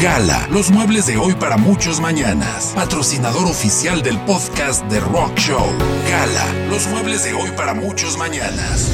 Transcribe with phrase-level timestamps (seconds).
[0.00, 2.72] Gala, los muebles de hoy para muchos mañanas.
[2.76, 5.66] Patrocinador oficial del podcast de Rock Show.
[6.08, 8.92] Gala, los muebles de hoy para muchos mañanas.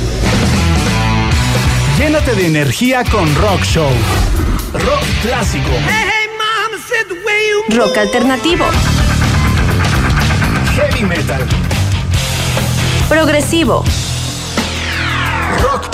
[1.99, 3.91] Llénate de energía con Rock Show.
[4.73, 5.69] Rock clásico.
[7.69, 8.65] Rock alternativo.
[10.75, 11.47] Heavy metal.
[13.11, 13.85] Progresivo.
[15.61, 15.94] Rock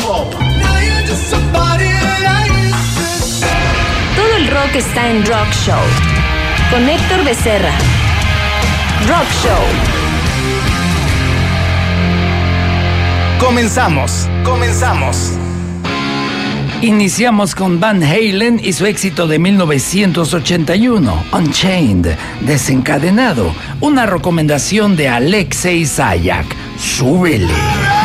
[4.51, 5.81] rock está en Rock Show.
[6.71, 7.73] Con Héctor Becerra.
[9.07, 9.65] Rock Show.
[13.39, 14.29] Comenzamos.
[14.45, 15.33] Comenzamos.
[16.83, 25.85] Iniciamos con Van Halen y su éxito de 1981, Unchained, desencadenado, una recomendación de Alexei
[25.85, 26.47] Sayak.
[26.79, 28.00] Súbele.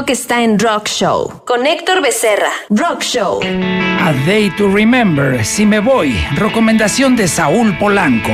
[0.00, 1.42] Rock está en Rock Show.
[1.44, 2.50] Con Héctor Becerra.
[2.70, 3.40] Rock Show.
[3.42, 5.44] A Day to Remember.
[5.44, 6.16] Si me voy.
[6.36, 8.32] Recomendación de Saúl Polanco.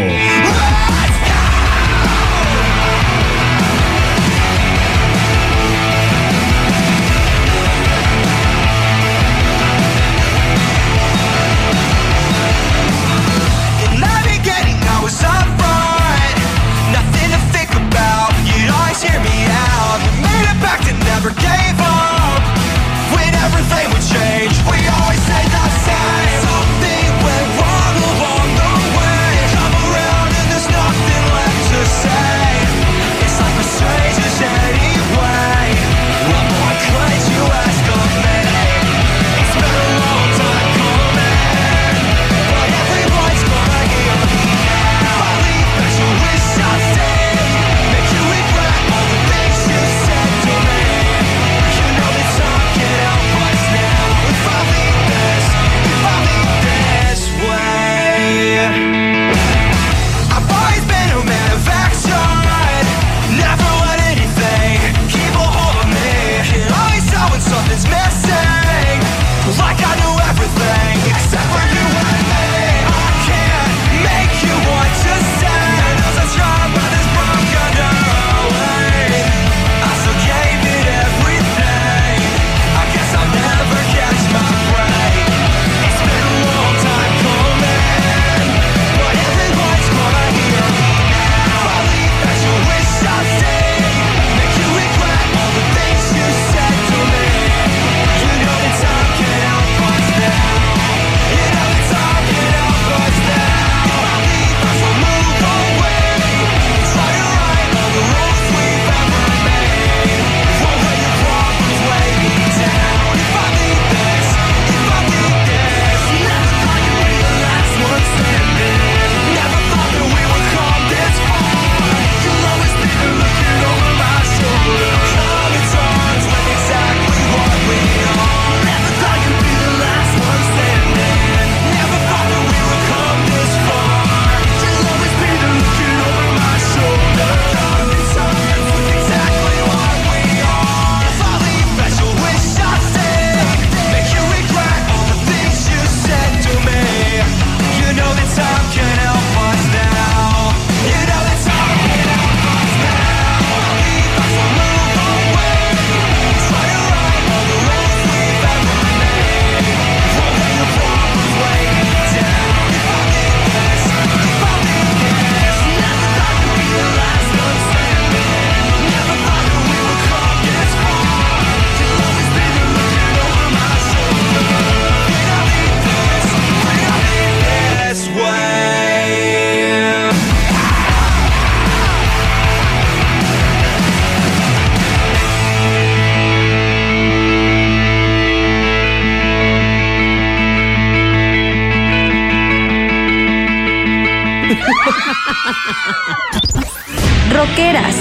[197.32, 197.97] Rockeras,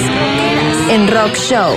[0.89, 1.75] en Rock Show.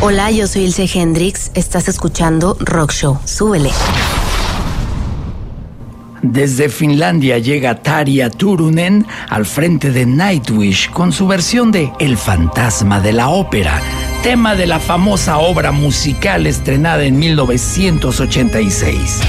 [0.00, 1.50] Hola, yo soy Ilse Hendrix.
[1.54, 3.18] Estás escuchando Rock Show.
[3.24, 3.70] Súbele.
[6.22, 13.00] Desde Finlandia llega Tarja Turunen al frente de Nightwish con su versión de El fantasma
[13.00, 13.80] de la ópera,
[14.22, 19.20] tema de la famosa obra musical estrenada en 1986.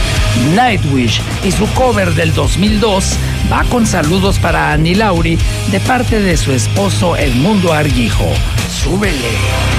[0.56, 3.18] Nightwish y su cover del 2002
[3.52, 5.38] va con saludos para Annie Lauri
[5.72, 8.32] de parte de su esposo Edmundo Arguijo.
[8.70, 9.77] ¡Súbele!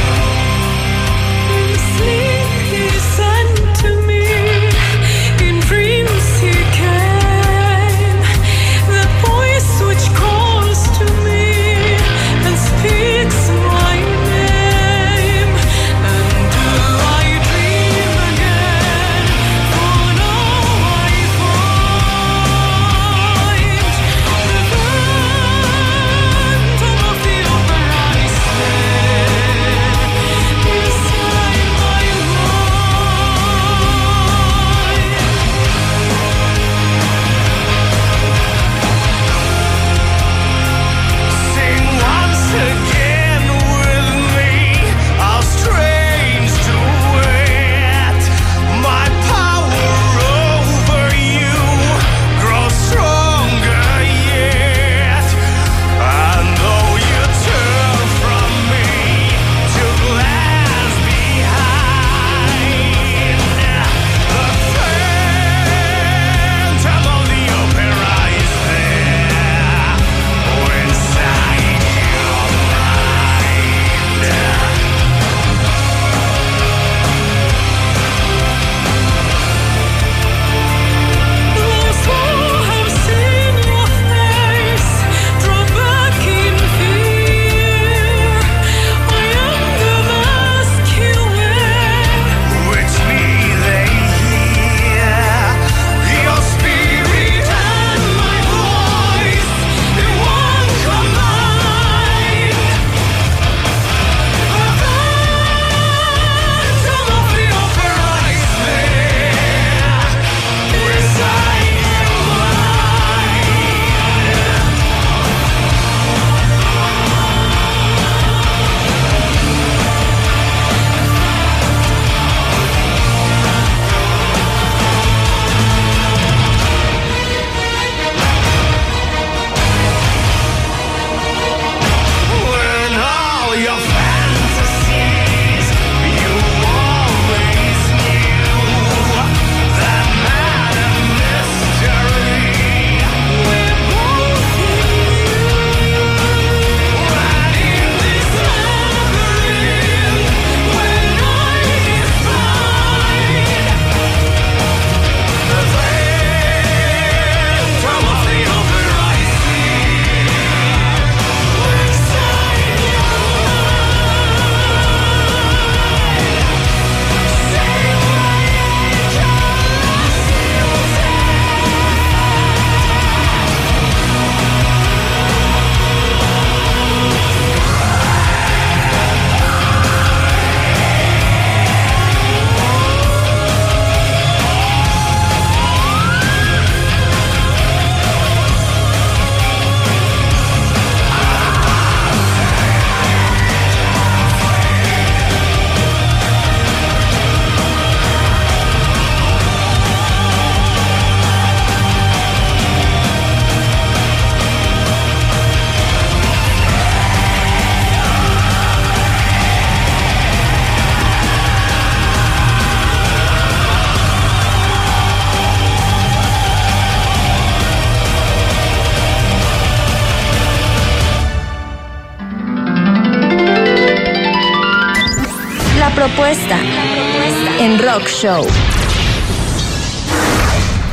[227.58, 228.44] En Rock Show.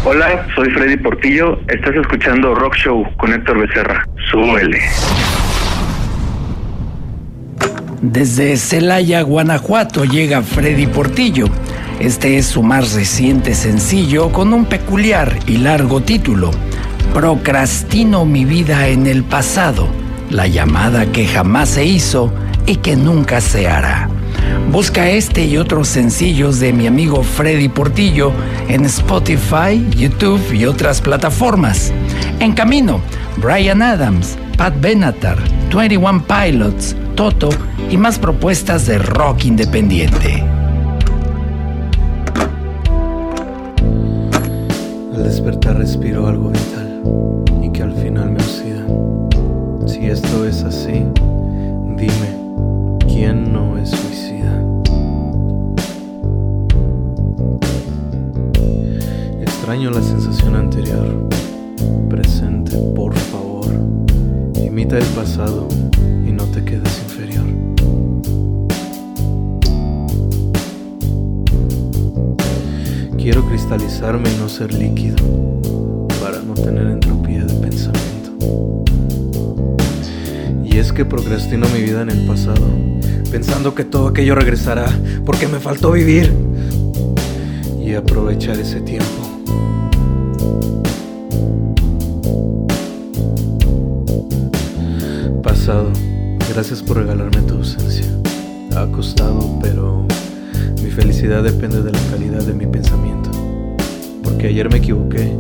[0.06, 1.60] Hola, soy Freddy Portillo.
[1.68, 4.08] Estás escuchando Rock Show con Héctor Becerra.
[4.32, 4.80] Súbele.
[8.02, 11.48] Desde Celaya, Guanajuato, llega Freddy Portillo.
[12.00, 16.52] Este es su más reciente sencillo con un peculiar y largo título.
[17.14, 19.90] Procrastino mi vida en el pasado,
[20.30, 22.34] la llamada que jamás se hizo
[22.66, 24.15] y que nunca se hará.
[24.76, 28.34] Busca este y otros sencillos de mi amigo Freddy Portillo
[28.68, 31.94] en Spotify, YouTube y otras plataformas.
[32.42, 33.00] En camino,
[33.38, 35.38] Brian Adams Pat Benatar,
[35.74, 37.48] 21 Pilots, Toto
[37.90, 40.44] y más propuestas de rock independiente.
[45.14, 47.02] Al despertar respiro algo vital
[47.64, 48.86] y que al final me oxida.
[49.88, 51.06] Si esto es así,
[51.96, 54.15] dime, ¿quién no es suicida?
[59.66, 61.28] Extraño la sensación anterior.
[62.08, 63.66] Presente, por favor.
[64.64, 65.68] Imita el pasado
[66.24, 67.46] y no te quedes inferior.
[73.18, 75.16] Quiero cristalizarme y no ser líquido
[76.22, 78.86] para no tener entropía de pensamiento.
[80.64, 82.68] Y es que procrastino mi vida en el pasado,
[83.32, 84.86] pensando que todo aquello regresará
[85.26, 86.32] porque me faltó vivir
[87.84, 89.35] y aprovechar ese tiempo.
[96.56, 98.06] Gracias por regalarme tu ausencia.
[98.78, 100.08] Ha costado, pero
[100.82, 103.30] mi felicidad depende de la calidad de mi pensamiento.
[104.24, 105.36] Porque ayer me equivoqué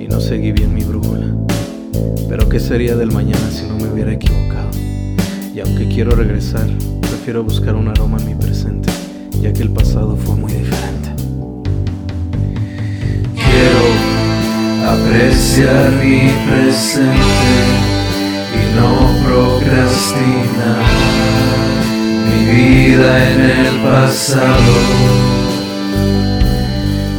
[0.00, 1.26] y no seguí bien mi brújula.
[2.30, 4.70] Pero ¿qué sería del mañana si no me hubiera equivocado?
[5.54, 6.66] Y aunque quiero regresar,
[7.02, 8.88] prefiero buscar un aroma en mi presente,
[9.42, 11.10] ya que el pasado fue muy diferente.
[13.34, 17.75] Quiero apreciar mi presente
[18.76, 18.90] no
[19.24, 20.84] procrastinar
[22.26, 24.74] mi vida en el pasado,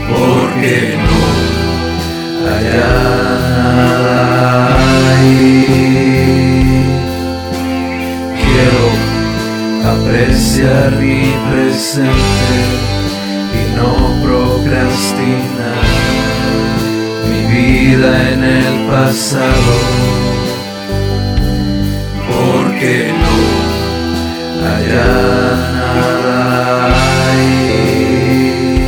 [0.10, 1.20] porque no
[2.50, 2.90] haya
[3.50, 3.98] nada.
[8.44, 8.86] Quiero
[9.94, 12.60] apreciar mi presente
[13.54, 13.92] y no
[14.24, 15.86] procrastinar.
[17.30, 19.74] Mi vida en el pasado,
[22.78, 25.06] porque no haya
[25.74, 28.82] nada ahí.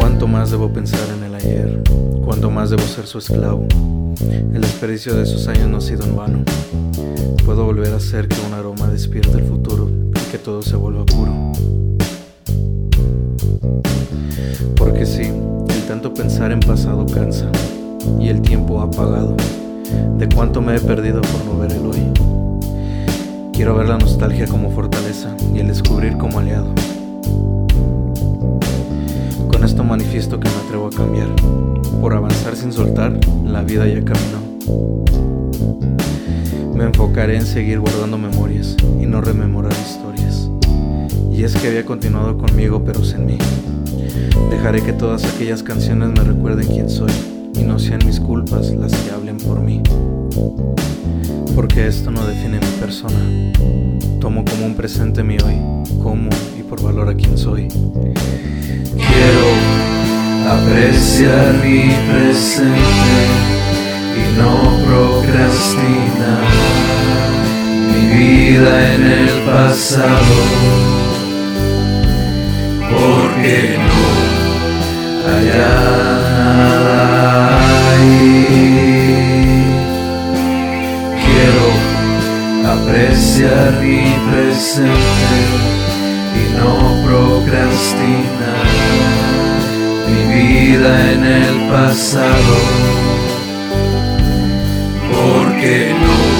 [0.00, 1.80] ¿Cuánto más debo pensar en el ayer?
[2.24, 3.68] ¿Cuánto más debo ser su esclavo?
[4.52, 6.42] El desperdicio de sus años no ha sido en vano.
[7.44, 11.06] Puedo volver a hacer que un aroma despierte el futuro y que todo se vuelva
[11.06, 11.52] puro.
[14.76, 15.22] Porque sí,
[15.68, 17.48] el tanto pensar en pasado cansa
[18.18, 19.36] y el tiempo ha pagado.
[20.18, 22.12] De cuánto me he perdido por no ver el hoy.
[23.52, 26.72] Quiero ver la nostalgia como fortaleza y el descubrir como aliado.
[29.50, 31.28] Con esto manifiesto que me atrevo a cambiar.
[32.00, 34.38] Por avanzar sin soltar, la vida ya caminó.
[36.74, 40.48] Me enfocaré en seguir guardando memorias y no rememorar historias.
[41.32, 43.38] Y es que había continuado conmigo pero sin mí.
[44.50, 47.10] Dejaré que todas aquellas canciones me recuerden quién soy
[47.58, 49.82] y no sean mis culpas las que hablen por mí.
[51.54, 53.18] Porque esto no define mi persona.
[54.20, 55.56] Tomo como un presente mi hoy,
[56.02, 57.68] como y por valor a quien soy.
[57.68, 59.48] Quiero
[60.48, 62.78] apreciar mi presente
[64.16, 64.52] y no
[64.86, 66.44] procrastinar
[67.92, 70.36] mi vida en el pasado,
[72.90, 76.07] porque no haya
[81.24, 81.68] Quiero
[82.72, 85.32] apreciar mi presente
[86.34, 86.72] y no
[87.06, 88.68] procrastinar.
[90.08, 92.56] Mi vida en el pasado,
[95.12, 96.37] porque no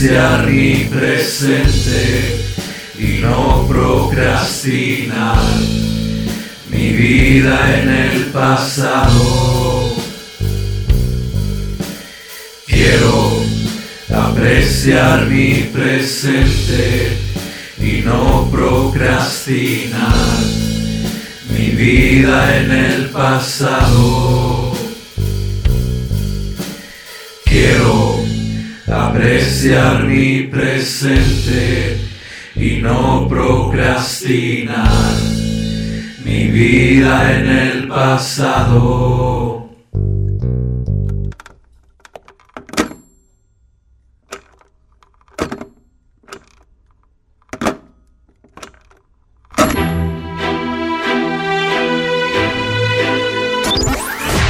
[0.00, 2.38] mi presente
[2.96, 5.42] y no procrastinar
[6.70, 9.96] mi vida en el pasado.
[12.64, 13.42] Quiero
[14.14, 17.18] apreciar mi presente
[17.80, 20.14] y no procrastinar
[21.50, 24.57] mi vida en el pasado.
[29.18, 31.98] Apreciar mi presente
[32.54, 34.88] y no procrastinar
[36.24, 39.68] mi vida en el pasado.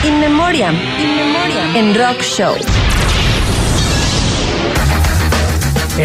[0.05, 2.68] In Memoriam, In Memoriam, en Rock Show.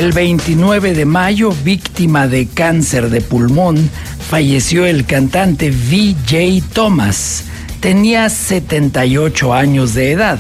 [0.03, 3.89] El 29 de mayo, víctima de cáncer de pulmón,
[4.19, 6.67] falleció el cantante V.J.
[6.73, 7.45] Thomas.
[7.79, 10.39] Tenía 78 años de edad.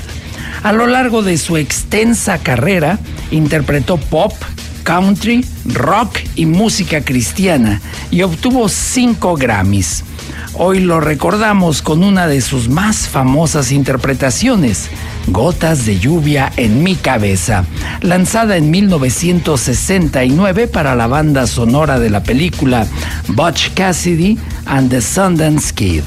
[0.63, 2.99] A lo largo de su extensa carrera,
[3.31, 4.33] interpretó pop,
[4.83, 7.79] country, rock y música cristiana
[8.11, 10.03] y obtuvo cinco Grammys.
[10.55, 14.89] Hoy lo recordamos con una de sus más famosas interpretaciones,
[15.27, 17.65] Gotas de lluvia en mi cabeza,
[18.01, 22.85] lanzada en 1969 para la banda sonora de la película
[23.29, 26.03] Butch Cassidy and the Sundance Kid.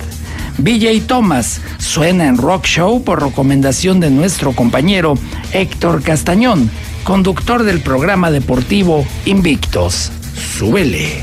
[0.59, 5.15] BJ Thomas suena en Rock Show por recomendación de nuestro compañero
[5.53, 6.71] Héctor Castañón,
[7.05, 10.11] conductor del programa deportivo Invictos.
[10.59, 11.23] Súbele.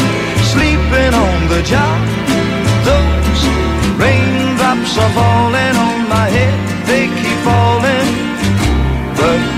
[1.01, 1.99] Sleeping on the job,
[2.85, 3.41] those
[3.97, 6.53] raindrops are falling on my head,
[6.85, 8.09] they keep falling.
[9.17, 9.50] But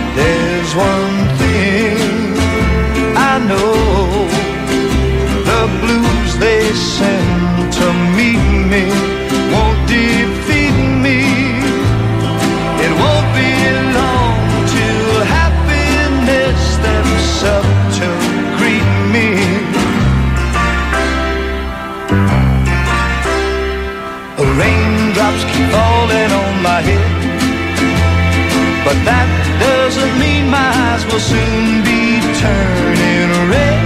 [31.14, 33.86] will soon be turning red.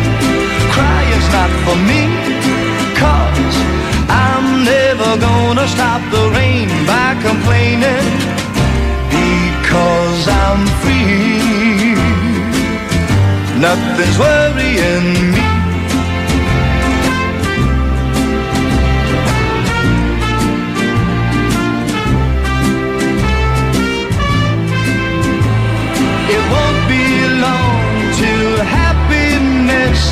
[0.72, 2.02] Crying's not for me,
[3.02, 3.56] cause
[4.08, 8.08] I'm never gonna stop the rain by complaining
[9.18, 11.96] because I'm free.
[13.60, 15.47] Nothing's worrying me.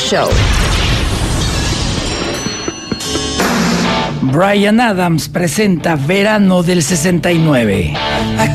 [0.00, 0.28] Show.
[4.32, 7.92] Brian Adams presenta Verano del 69.
[8.38, 8.54] I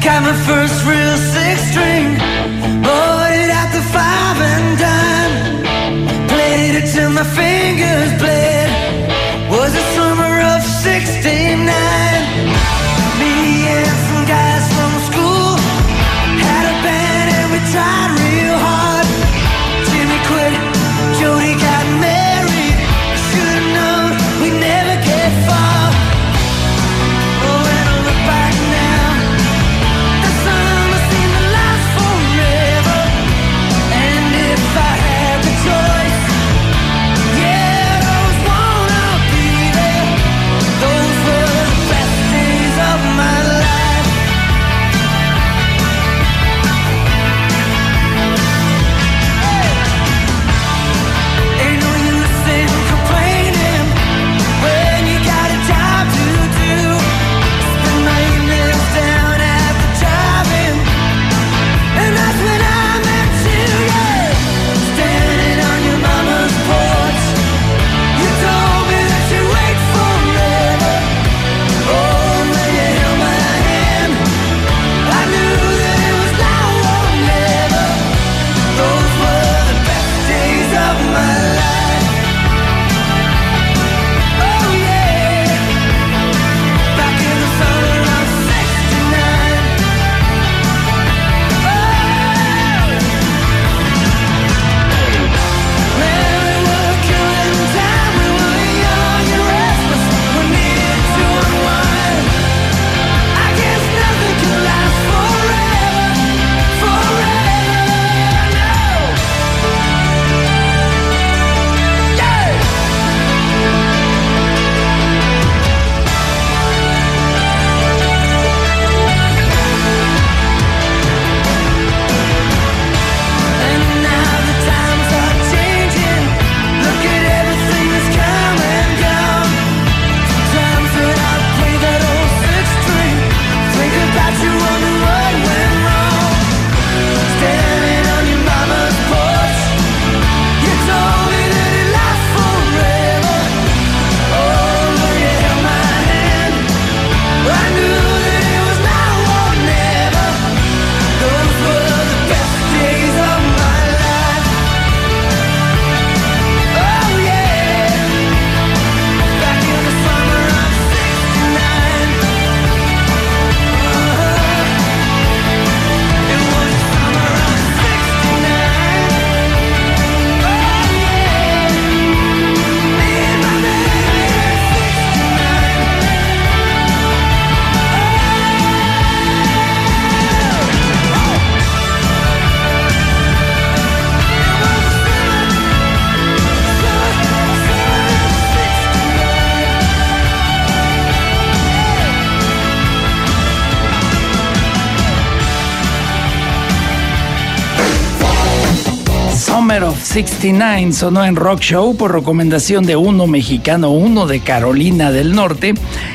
[200.15, 205.73] 69 sonó en Rock Show por recomendación de uno mexicano, uno de Carolina del Norte,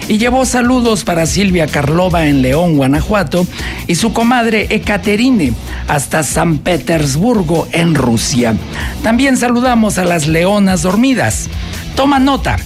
[0.08, 3.46] y llevó saludos para Silvia Carlova en León, Guanajuato,
[3.86, 5.52] y su comadre Ekaterine
[5.86, 8.56] hasta San Petersburgo, en Rusia.
[9.02, 11.50] También saludamos a las leonas dormidas.
[11.94, 12.56] Toma nota.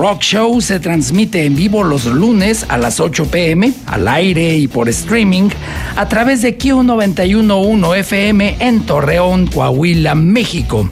[0.00, 4.66] Rock Show se transmite en vivo los lunes a las 8 pm, al aire y
[4.66, 5.50] por streaming,
[5.94, 10.88] a través de Q911 FM en Torreón, Coahuila, México.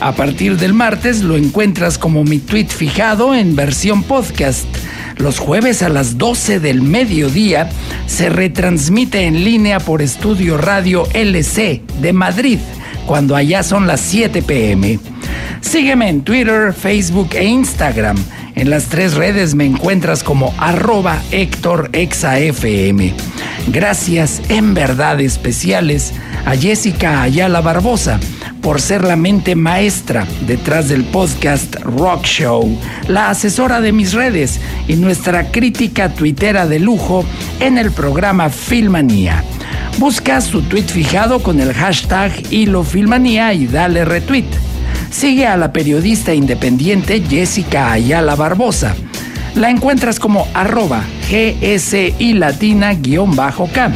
[0.00, 4.64] A partir del martes lo encuentras como mi tweet fijado en versión podcast.
[5.18, 7.68] Los jueves a las 12 del mediodía
[8.06, 12.58] se retransmite en línea por Estudio Radio LC de Madrid,
[13.04, 14.98] cuando allá son las 7 pm.
[15.60, 18.16] Sígueme en Twitter, Facebook e Instagram.
[18.56, 21.90] En las tres redes me encuentras como arroba Héctor.
[23.68, 26.14] Gracias en verdad especiales
[26.46, 28.18] a Jessica Ayala Barbosa
[28.62, 34.58] por ser la mente maestra detrás del podcast Rock Show, la asesora de mis redes
[34.88, 37.26] y nuestra crítica tuitera de lujo
[37.60, 39.44] en el programa Filmanía.
[39.98, 44.65] Busca su tweet fijado con el hashtag Hilo Filmanía y dale retweet.
[45.10, 48.94] Sigue a la periodista independiente Jessica Ayala Barbosa.
[49.54, 53.92] La encuentras como arroba GSI Latina-K.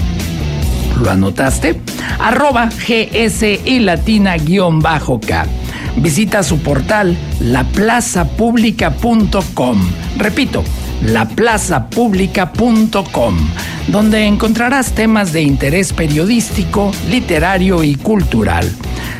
[1.02, 1.78] ¿Lo anotaste?
[2.18, 5.46] Arroba GSI Latina-K.
[5.96, 9.78] Visita su portal laplazapublica.com.
[10.16, 10.64] Repito,
[11.02, 13.36] laplazapublica.com,
[13.88, 18.70] donde encontrarás temas de interés periodístico, literario y cultural.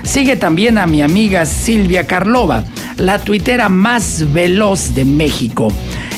[0.03, 2.65] Sigue también a mi amiga Silvia Carlova,
[2.97, 5.73] la tuitera más veloz de México.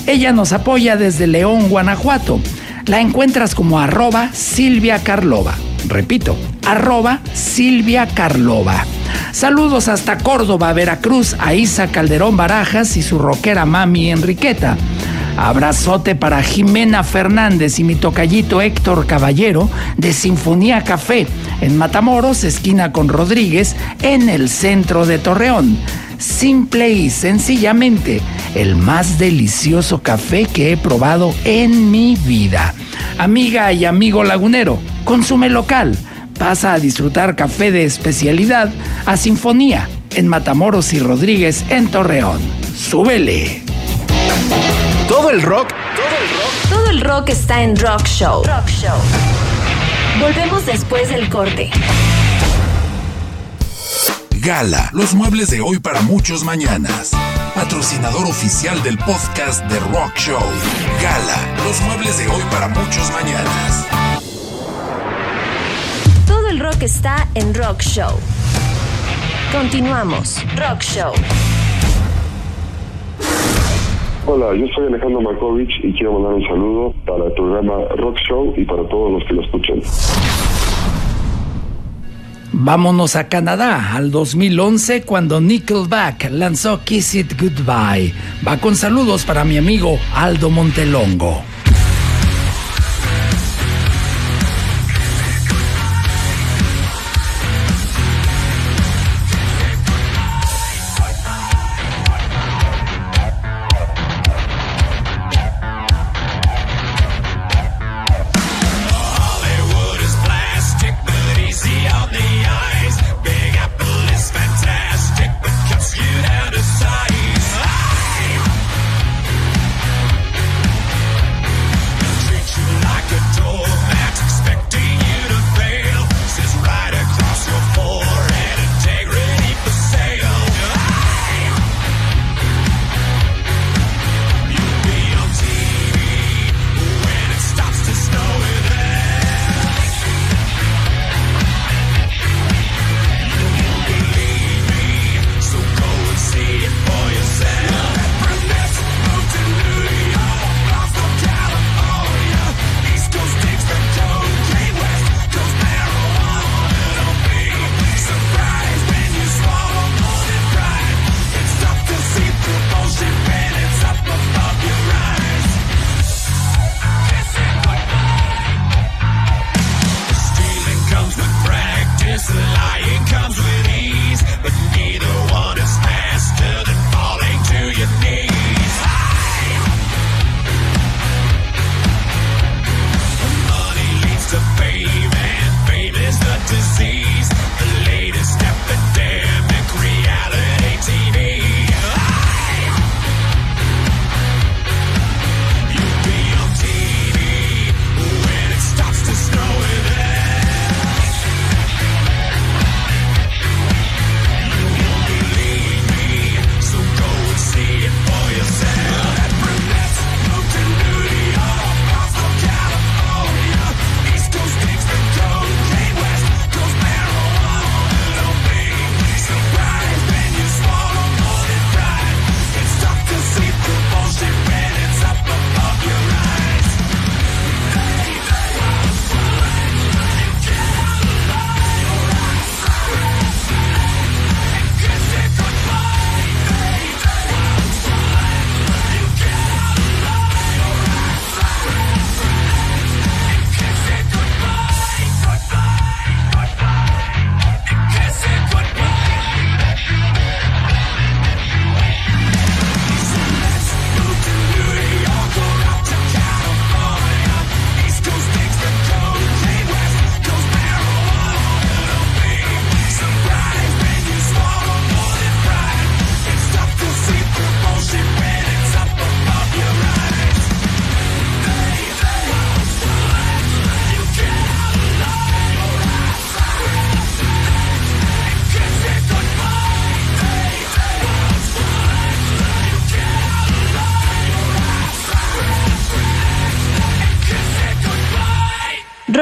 [0.06, 2.40] Ella nos apoya desde León, Guanajuato.
[2.86, 5.54] La encuentras como arroba Silvia Carlova.
[5.86, 8.84] Repito, arroba Silvia Carlova.
[9.30, 14.76] Saludos hasta Córdoba, Veracruz, a Isa Calderón Barajas y su rockera mami Enriqueta.
[15.36, 21.26] Abrazote para Jimena Fernández y mi tocallito Héctor Caballero de Sinfonía Café
[21.60, 25.78] en Matamoros, esquina con Rodríguez, en el centro de Torreón.
[26.18, 28.20] Simple y sencillamente
[28.54, 32.74] el más delicioso café que he probado en mi vida.
[33.18, 35.96] Amiga y amigo lagunero, consume local.
[36.38, 38.70] Pasa a disfrutar café de especialidad
[39.06, 42.40] a Sinfonía en Matamoros y Rodríguez en Torreón.
[42.76, 43.61] ¡Súbele!
[45.12, 45.68] Todo el rock.
[45.94, 46.70] Todo el rock.
[46.70, 48.42] Todo el rock está en Rock Show.
[48.44, 48.96] Rock Show.
[50.18, 51.70] Volvemos después del corte.
[54.40, 57.10] Gala, los muebles de hoy para muchos mañanas.
[57.54, 60.42] Patrocinador oficial del podcast de Rock Show.
[61.02, 63.86] Gala, los muebles de hoy para muchos mañanas.
[66.26, 68.18] Todo el rock está en Rock Show.
[69.52, 70.38] Continuamos.
[70.56, 71.12] Rock Show.
[74.24, 78.54] Hola, yo soy Alejandro Markovich y quiero mandar un saludo para el programa Rock Show
[78.56, 79.80] y para todos los que lo escuchan.
[82.52, 88.14] Vámonos a Canadá al 2011 cuando Nickelback lanzó Kiss It Goodbye.
[88.46, 91.42] Va con saludos para mi amigo Aldo Montelongo.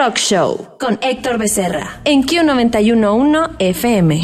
[0.02, 4.22] Rock Show con Héctor Becerra en Q911 FM.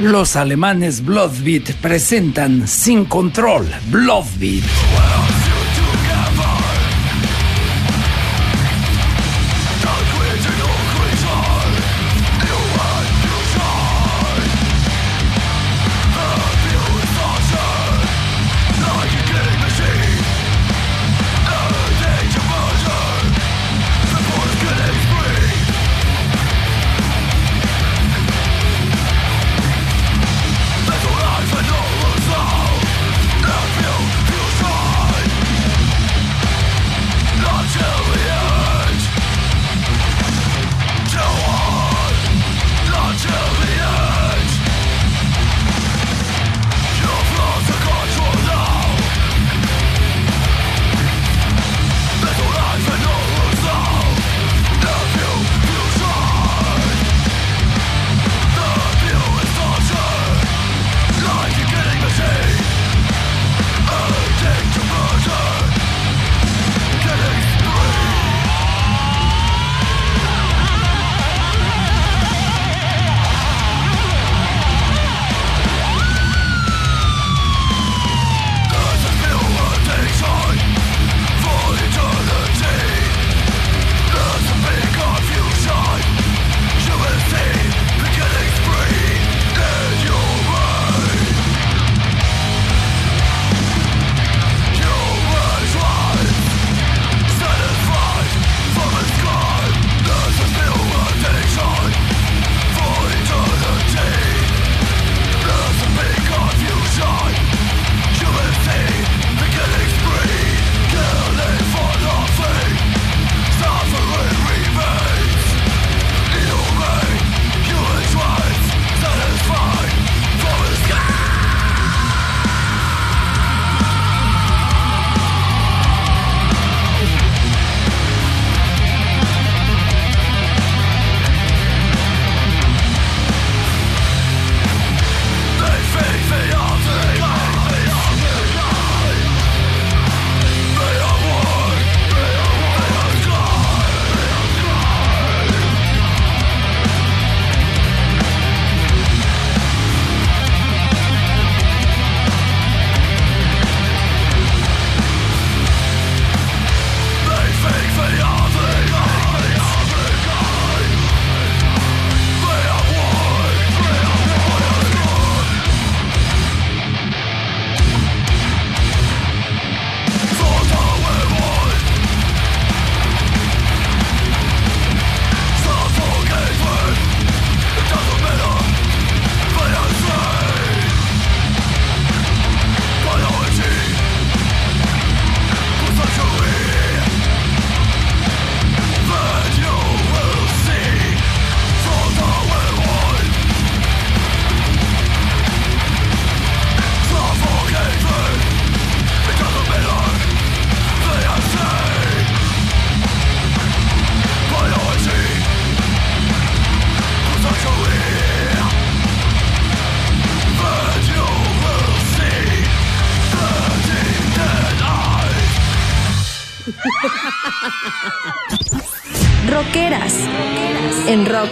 [0.00, 4.64] Los alemanes Bloodbeat presentan Sin Control, Bloodbeat.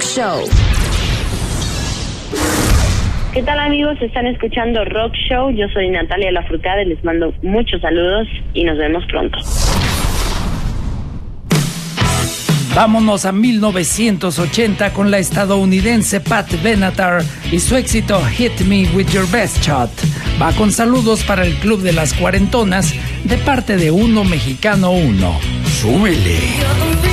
[0.00, 0.44] Show.
[3.32, 3.96] ¿Qué tal amigos?
[4.00, 5.50] Están escuchando Rock Show.
[5.50, 6.86] Yo soy Natalia Lafourcade.
[6.86, 9.38] Les mando muchos saludos y nos vemos pronto.
[12.74, 19.28] Vámonos a 1980 con la estadounidense Pat Benatar y su éxito Hit Me With Your
[19.30, 19.90] Best Shot.
[20.40, 22.94] Va con saludos para el Club de las Cuarentonas
[23.24, 25.38] de parte de Uno Mexicano Uno.
[25.64, 27.07] ¡Súbele!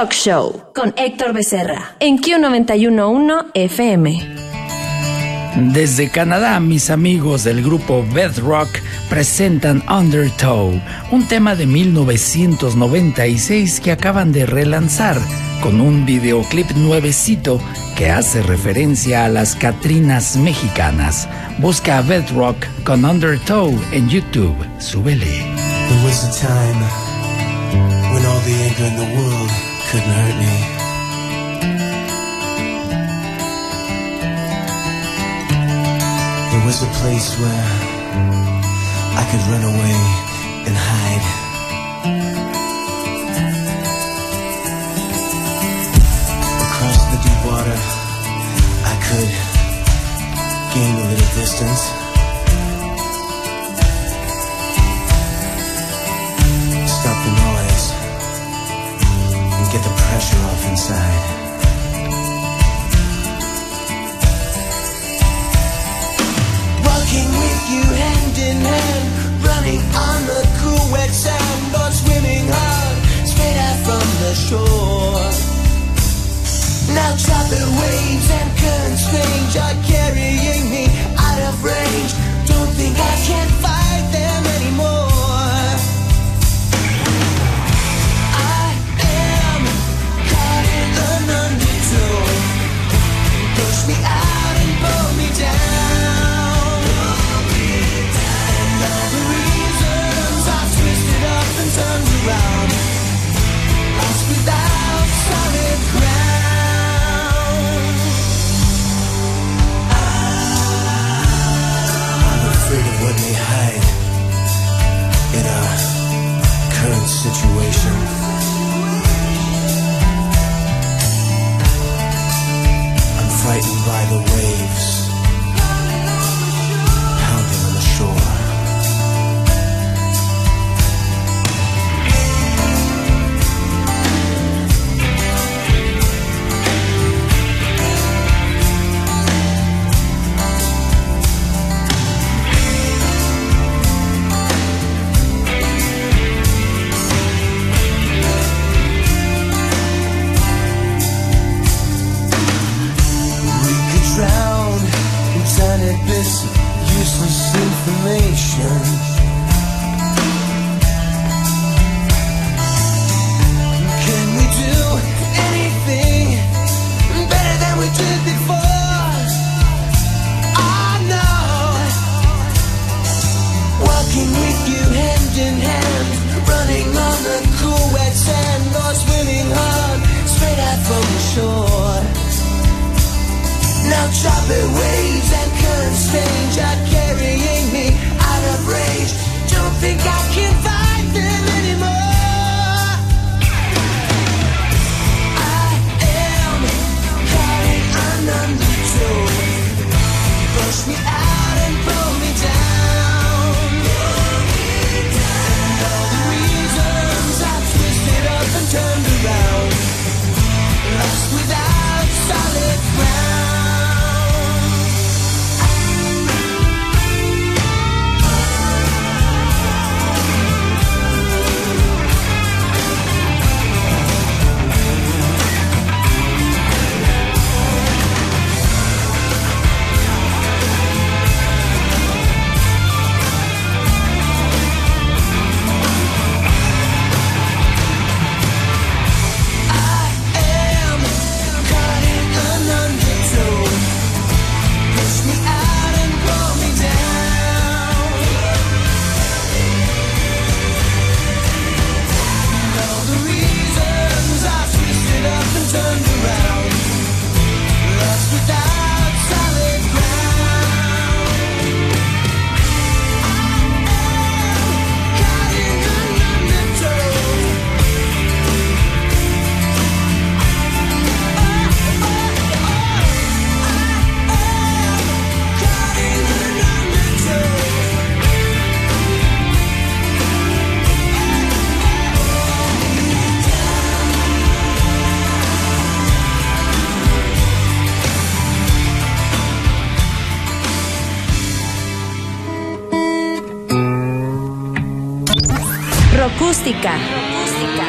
[0.00, 4.34] Rock Show con Héctor Becerra en Q911 FM.
[5.74, 8.70] Desde Canadá, mis amigos del grupo Bedrock
[9.10, 10.72] presentan Undertow,
[11.10, 15.18] un tema de 1996 que acaban de relanzar
[15.62, 17.60] con un videoclip nuevecito
[17.94, 21.28] que hace referencia a las Catrinas mexicanas.
[21.58, 24.56] Busca a Bedrock con Undertow en YouTube.
[24.78, 25.44] Súbele.
[28.50, 30.56] There couldn't hurt me.
[36.54, 37.66] It was a place where
[39.18, 39.96] I could run away
[40.68, 41.26] and hide.
[46.66, 47.78] Across the deep water,
[48.86, 49.30] I could
[50.72, 52.09] gain a little distance.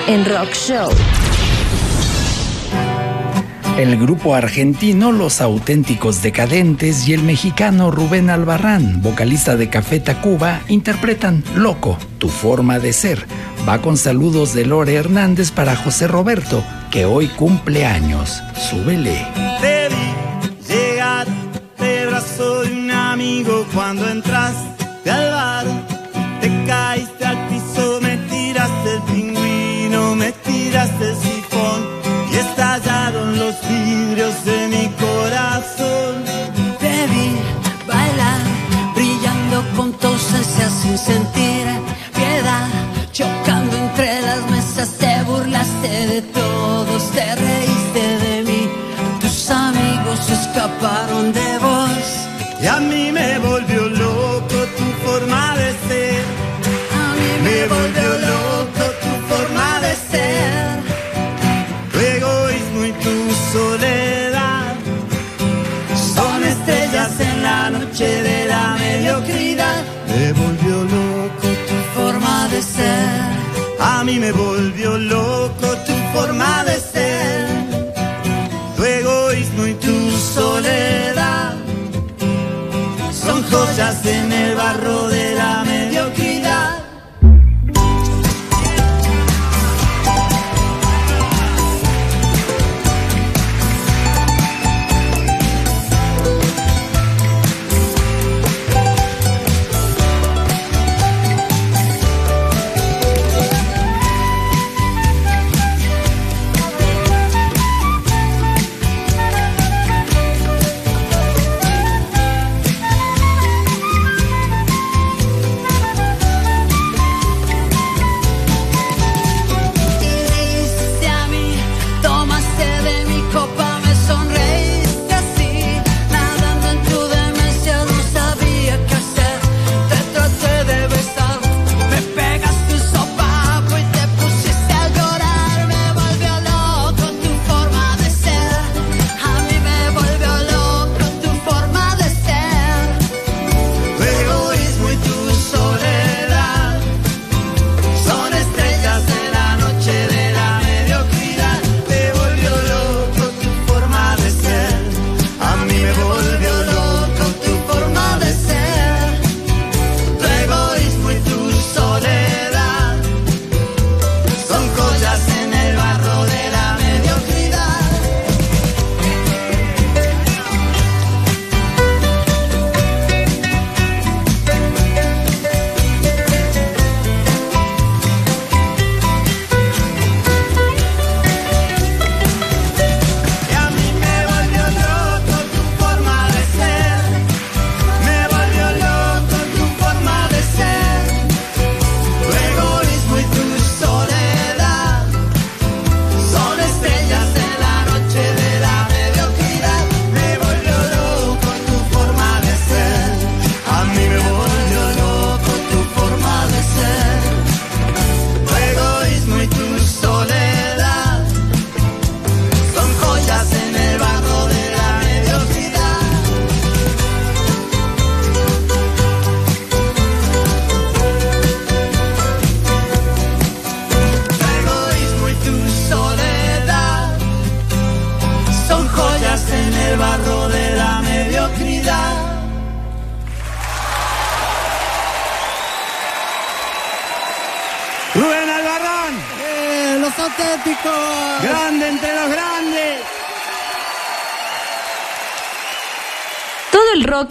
[0.07, 0.89] En Rock Show.
[3.77, 10.59] El grupo argentino Los Auténticos Decadentes y el mexicano Rubén Albarrán, vocalista de Café Tacuba,
[10.67, 13.25] interpretan Loco, tu forma de ser.
[13.67, 16.61] Va con saludos de Lore Hernández para José Roberto,
[16.91, 18.43] que hoy cumple años.
[18.69, 19.25] Súbele.
[19.61, 21.27] Te vi llegar
[21.79, 24.70] de un amigo cuando entraste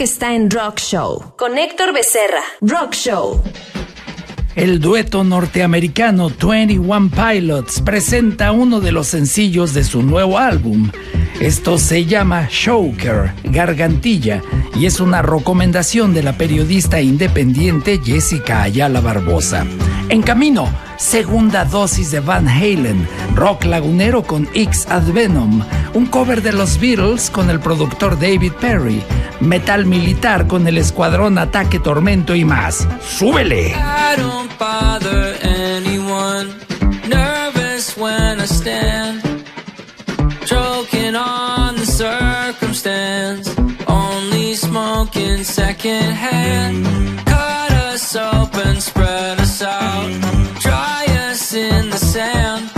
[0.01, 1.35] que está en Rock Show.
[1.37, 2.41] Con Héctor Becerra.
[2.63, 3.43] Rock Show.
[4.57, 10.91] El dueto norteamericano 21 Pilots presenta uno de los sencillos de su nuevo álbum.
[11.41, 14.43] Esto se llama Shoker, Gargantilla,
[14.75, 19.65] y es una recomendación de la periodista independiente Jessica Ayala Barbosa.
[20.11, 20.69] En camino,
[20.99, 25.63] segunda dosis de Van Halen, rock lagunero con X Advenom,
[25.95, 29.03] un cover de los Beatles con el productor David Perry,
[29.41, 32.87] metal militar con el escuadrón Ataque Tormento y más.
[33.01, 33.69] ¡Súbele!
[33.69, 36.55] I don't bother anyone,
[37.09, 39.30] nervous when I stand.
[45.81, 46.85] second hand.
[47.27, 50.11] Cut us open, spread us out.
[50.61, 52.71] Dry us in the sand.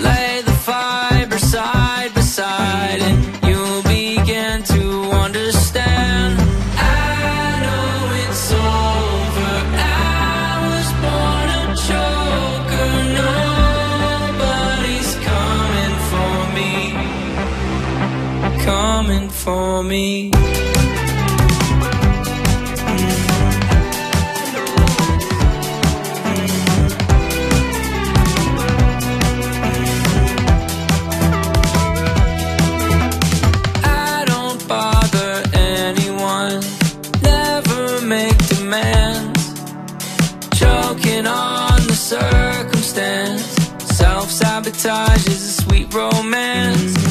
[0.00, 3.18] Lay the fiber side by side And
[3.48, 6.38] you'll begin to understand.
[6.78, 9.54] I know it's over.
[9.74, 12.94] I was born a choker
[14.38, 16.72] Nobody's coming for me.
[18.64, 20.41] Coming for me.
[44.82, 47.01] Sabotage is a sweet romance.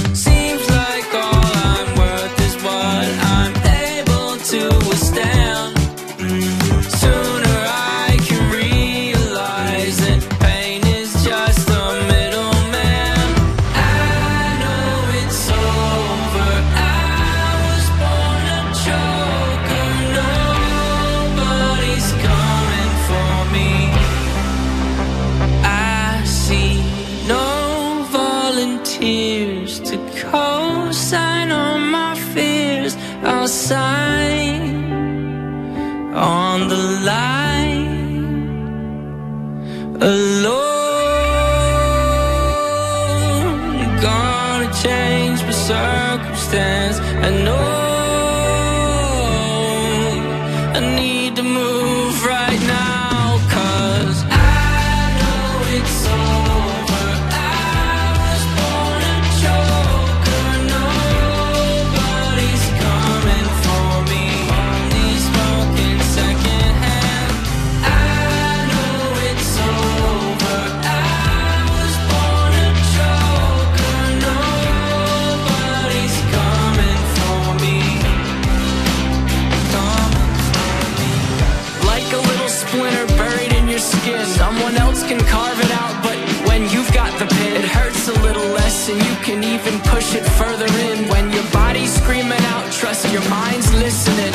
[93.11, 94.33] Your mind's listening.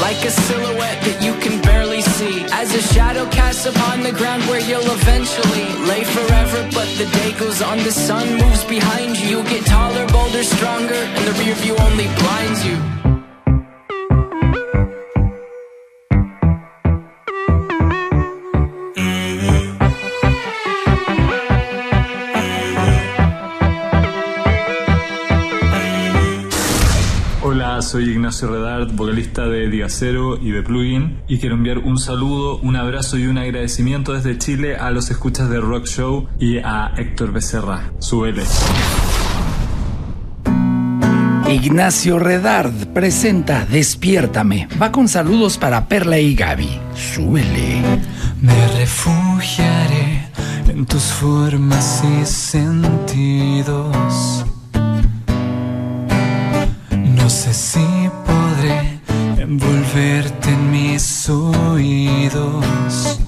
[0.00, 2.44] Like a silhouette that you can barely see.
[2.52, 6.68] As a shadow casts upon the ground where you'll eventually lay forever.
[6.74, 9.38] But the day goes on, the sun moves behind you.
[9.38, 13.01] You get taller, bolder, stronger, and the rear view only blinds you.
[27.52, 32.56] Hola, soy Ignacio Redart, vocalista de Digacero y de Plugin, y quiero enviar un saludo,
[32.56, 36.94] un abrazo y un agradecimiento desde Chile a los escuchas de Rock Show y a
[36.96, 37.92] Héctor Becerra.
[37.98, 38.44] Súbele.
[41.50, 44.68] Ignacio Redard presenta Despiértame.
[44.80, 46.70] Va con saludos para Perla y Gaby.
[46.94, 47.82] Súbele.
[48.40, 50.30] Me refugiaré
[50.68, 53.92] en tus formas y sentidos.
[57.32, 59.00] Sé si podré
[59.38, 63.18] envolverte en mis oídos.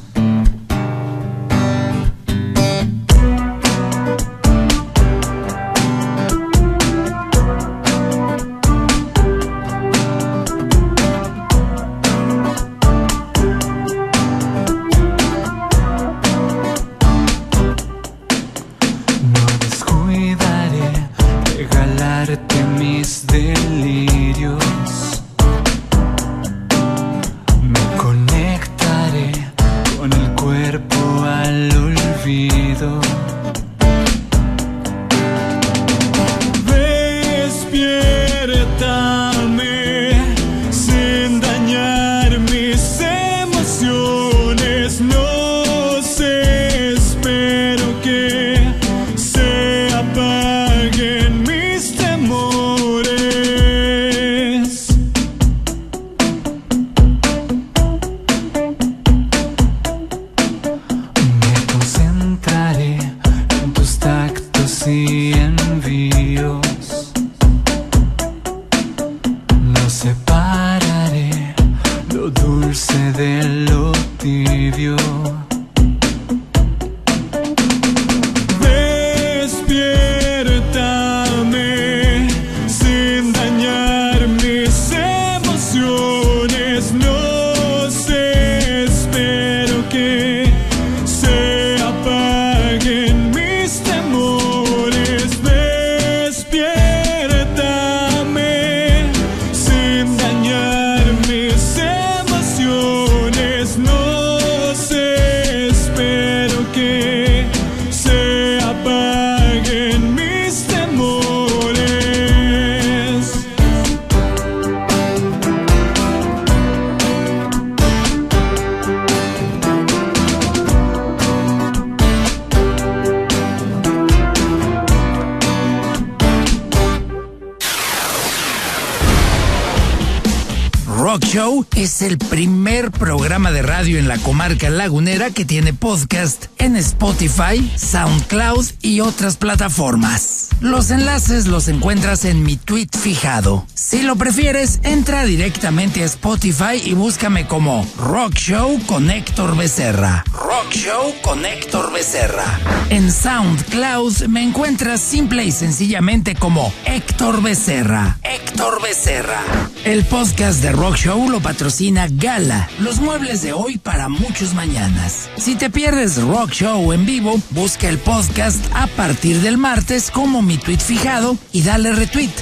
[135.15, 140.49] Que tiene podcast en Spotify, SoundCloud y otras plataformas.
[140.61, 143.65] Los enlaces los encuentras en mi tweet fijado.
[143.75, 150.25] Si lo prefieres, entra directamente a Spotify y búscame como Rock Show con Héctor Becerra.
[150.33, 152.59] Rock Show con Héctor Becerra.
[152.91, 158.19] En SoundCloud me encuentras simple y sencillamente como Héctor Becerra.
[158.25, 159.64] Héctor Becerra.
[159.85, 165.29] El podcast de Rock Show lo patrocina Gala, los muebles de hoy para muchos mañanas.
[165.37, 170.41] Si te pierdes Rock Show en vivo, busca el podcast a partir del martes como
[170.41, 172.33] mi tweet fijado y dale retweet.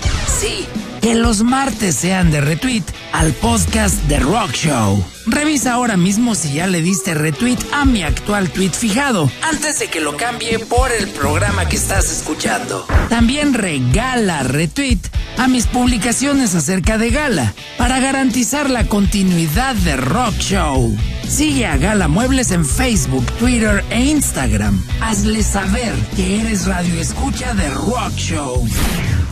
[0.40, 0.66] Sí,
[1.00, 5.04] que los martes sean de retweet al podcast de Rock Show.
[5.32, 9.88] Revisa ahora mismo si ya le diste retweet a mi actual tweet fijado, antes de
[9.88, 12.86] que lo cambie por el programa que estás escuchando.
[13.08, 15.00] También regala retweet
[15.38, 20.94] a mis publicaciones acerca de Gala, para garantizar la continuidad de Rock Show.
[21.26, 24.84] Sigue a Gala Muebles en Facebook, Twitter e Instagram.
[25.00, 28.68] Hazle saber que eres radio escucha de Rock Show.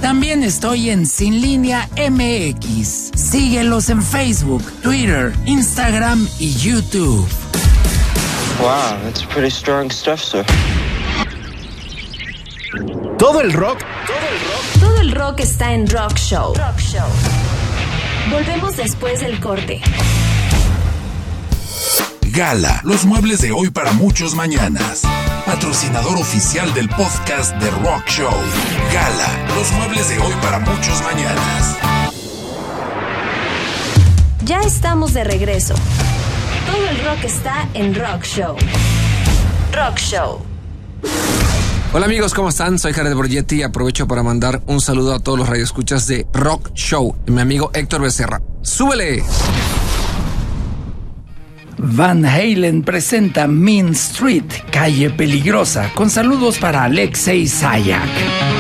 [0.01, 3.11] También estoy en Sin Línea MX.
[3.15, 7.29] Síguelos en Facebook, Twitter, Instagram y YouTube.
[8.59, 10.45] Wow, that's pretty strong stuff, sir.
[13.19, 13.81] Todo el rock,
[14.81, 16.55] Todo el rock está en Rock Show.
[16.55, 17.09] Rock Show.
[18.31, 19.83] Volvemos después del corte.
[22.33, 25.03] Gala, los muebles de hoy para muchos mañanas.
[25.51, 28.31] Patrocinador oficial del podcast de Rock Show.
[28.95, 31.77] Gala, los muebles de hoy para muchos mañanas.
[34.45, 35.75] Ya estamos de regreso.
[36.67, 38.57] Todo el rock está en Rock Show.
[39.73, 40.39] Rock Show.
[41.95, 42.79] Hola amigos, ¿cómo están?
[42.79, 46.71] Soy Jared Borgetti y aprovecho para mandar un saludo a todos los radioescuchas de Rock
[46.75, 48.41] Show y mi amigo Héctor Becerra.
[48.63, 49.25] ¡Súbele!
[51.83, 58.60] Van Halen presenta Mean Street, calle peligrosa, con saludos para Alexei Sayak.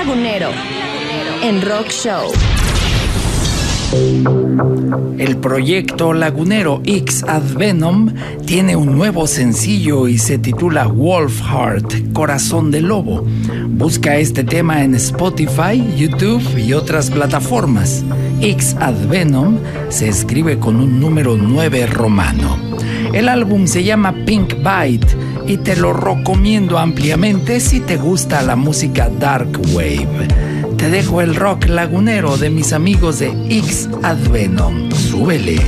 [0.00, 0.48] Lagunero
[1.42, 2.32] en Rock Show.
[5.18, 8.10] El proyecto lagunero X Ad Venom
[8.46, 13.26] tiene un nuevo sencillo y se titula Wolf Heart, Corazón de Lobo.
[13.68, 18.02] Busca este tema en Spotify, YouTube y otras plataformas.
[18.40, 19.58] X Ad Venom
[19.90, 22.56] se escribe con un número 9 romano.
[23.12, 28.56] El álbum se llama Pink Bite y te lo recomiendo ampliamente si te gusta la
[28.56, 30.28] música Dark Wave.
[30.76, 34.90] Te dejo el rock lagunero de mis amigos de X Advenom.
[34.92, 35.60] Súbele.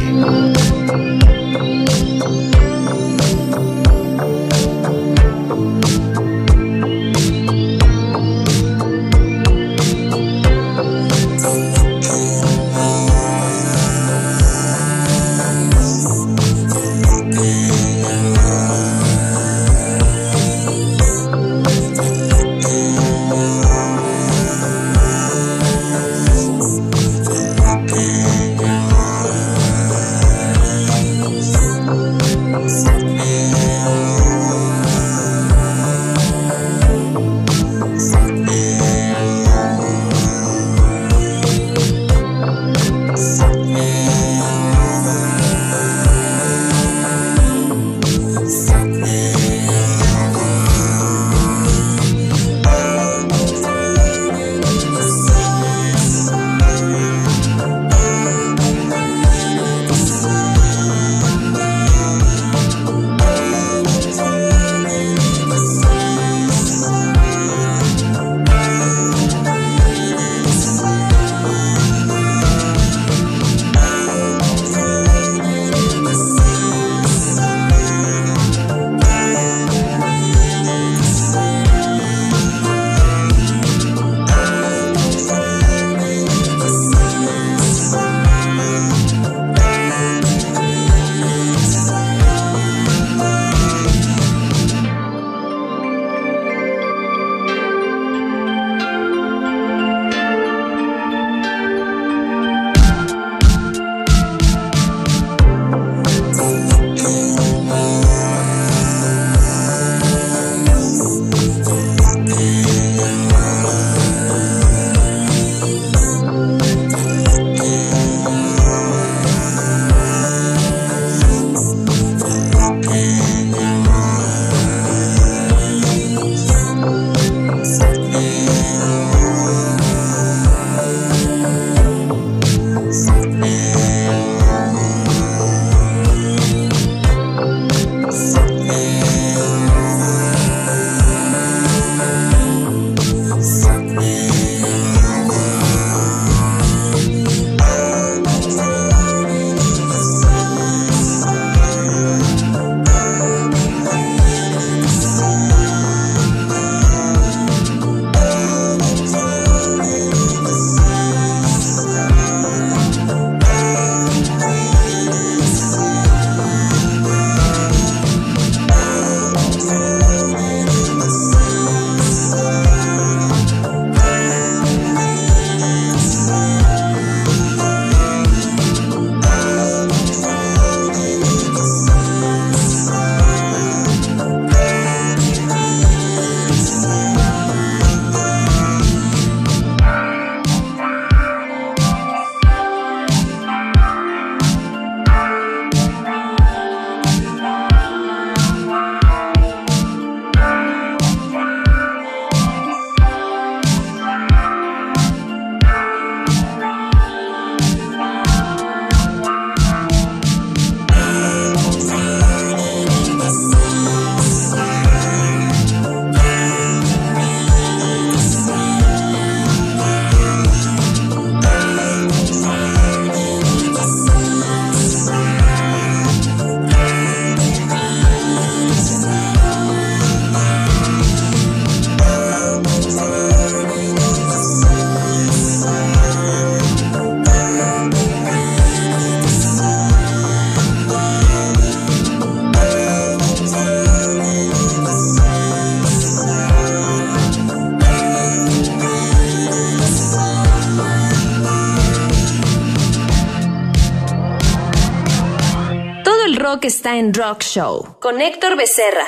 [257.11, 259.07] Rock Show con Héctor Becerra.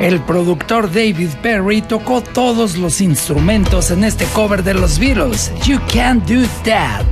[0.00, 5.78] El productor David Perry tocó todos los instrumentos en este cover de los Beatles, You
[5.92, 7.03] Can't Do That.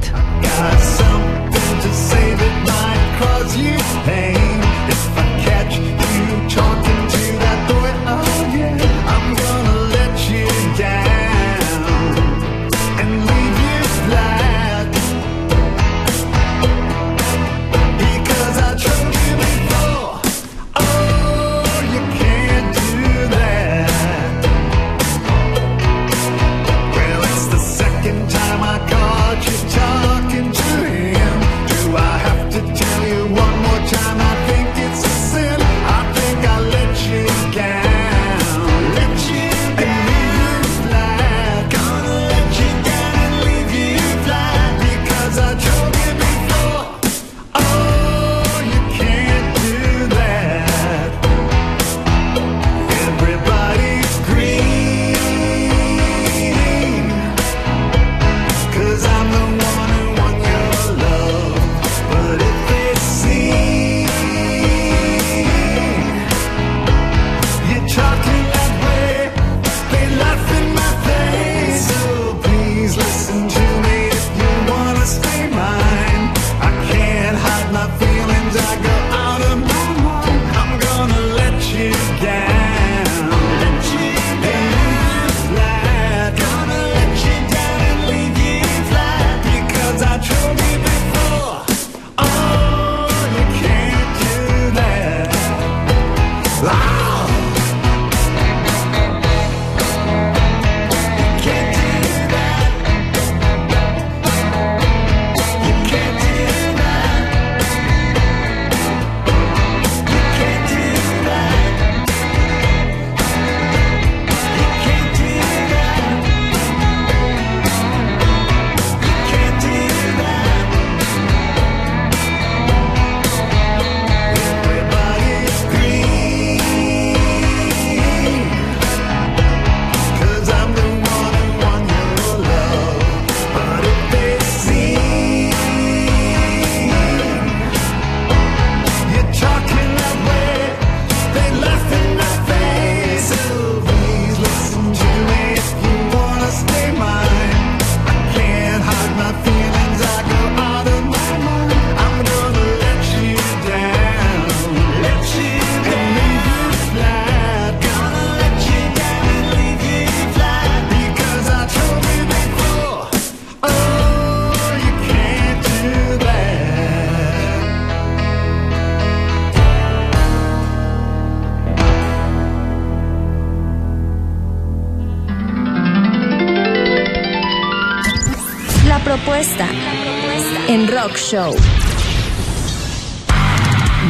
[181.17, 181.55] Show.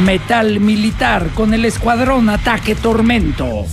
[0.03, 3.65] Metal Militar con el Escuadrón Ataque Tormento.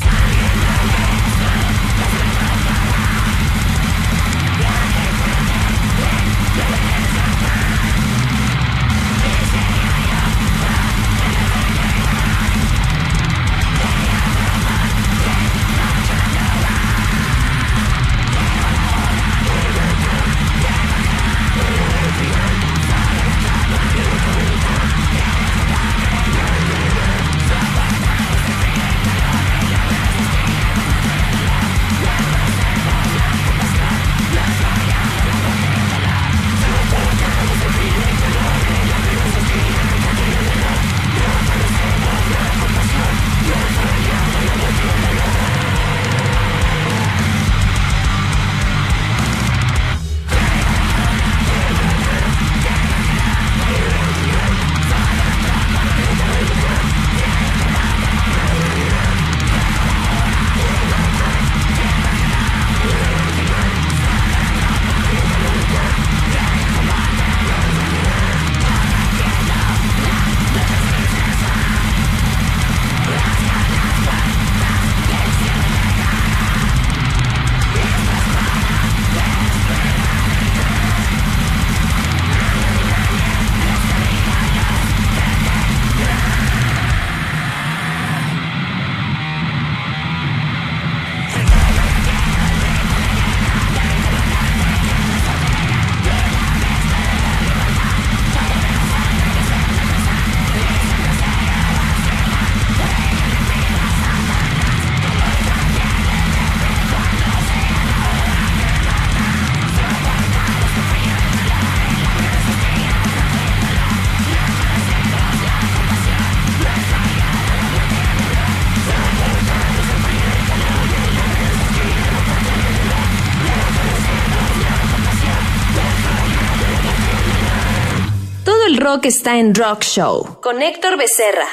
[128.90, 131.46] Rock está en Rock Show con Héctor Becerra.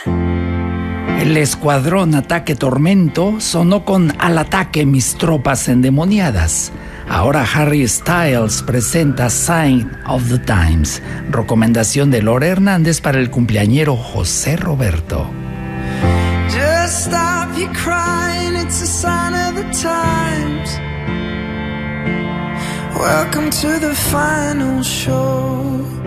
[1.22, 6.72] El escuadrón Ataque Tormento sonó con Al ataque mis tropas endemoniadas.
[7.08, 13.96] Ahora Harry Styles presenta Sign of the Times, recomendación de Lore Hernández para el cumpleañero
[13.96, 15.30] José Roberto.
[16.50, 20.80] Just stop your crying, it's a sign of the times.
[23.00, 26.07] Welcome to the final show.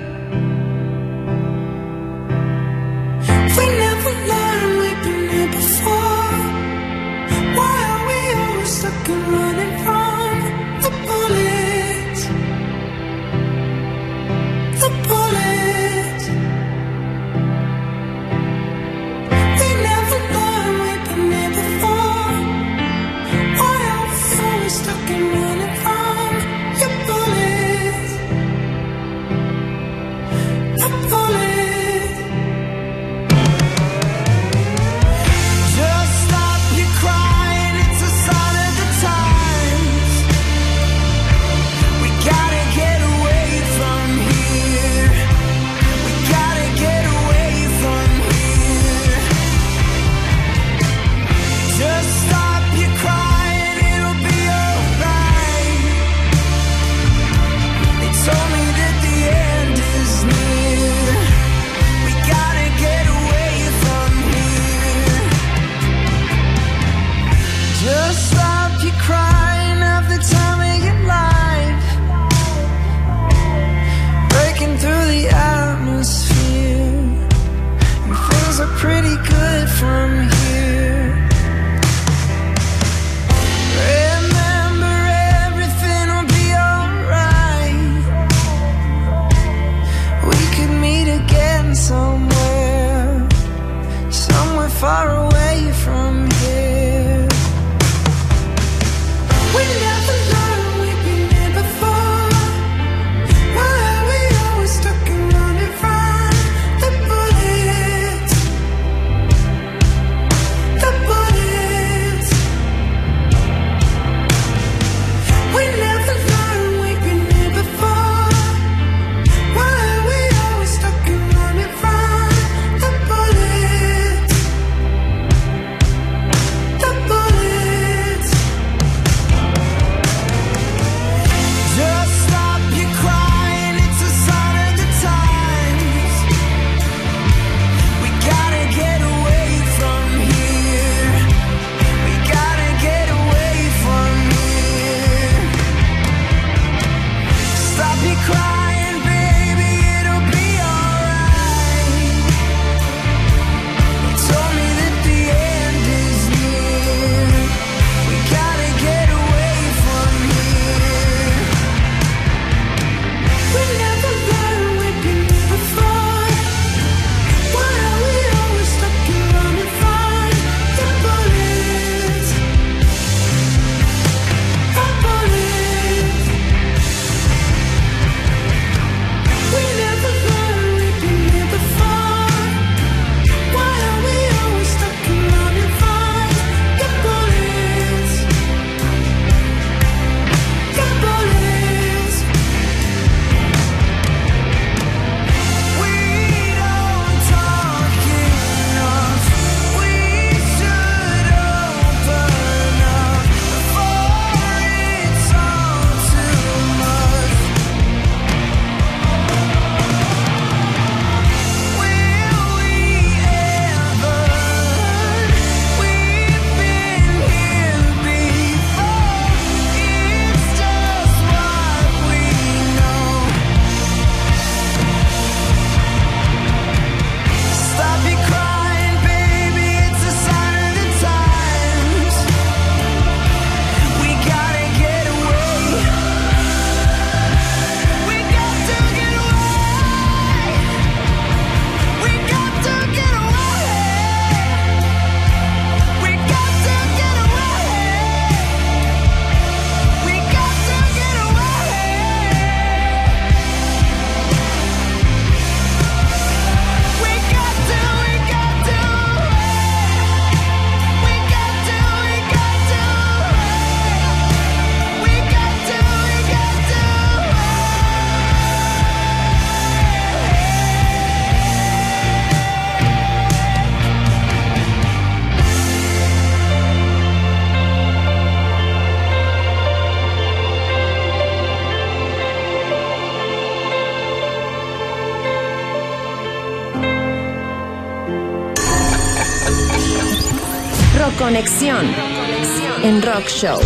[291.63, 293.59] En Rock Show.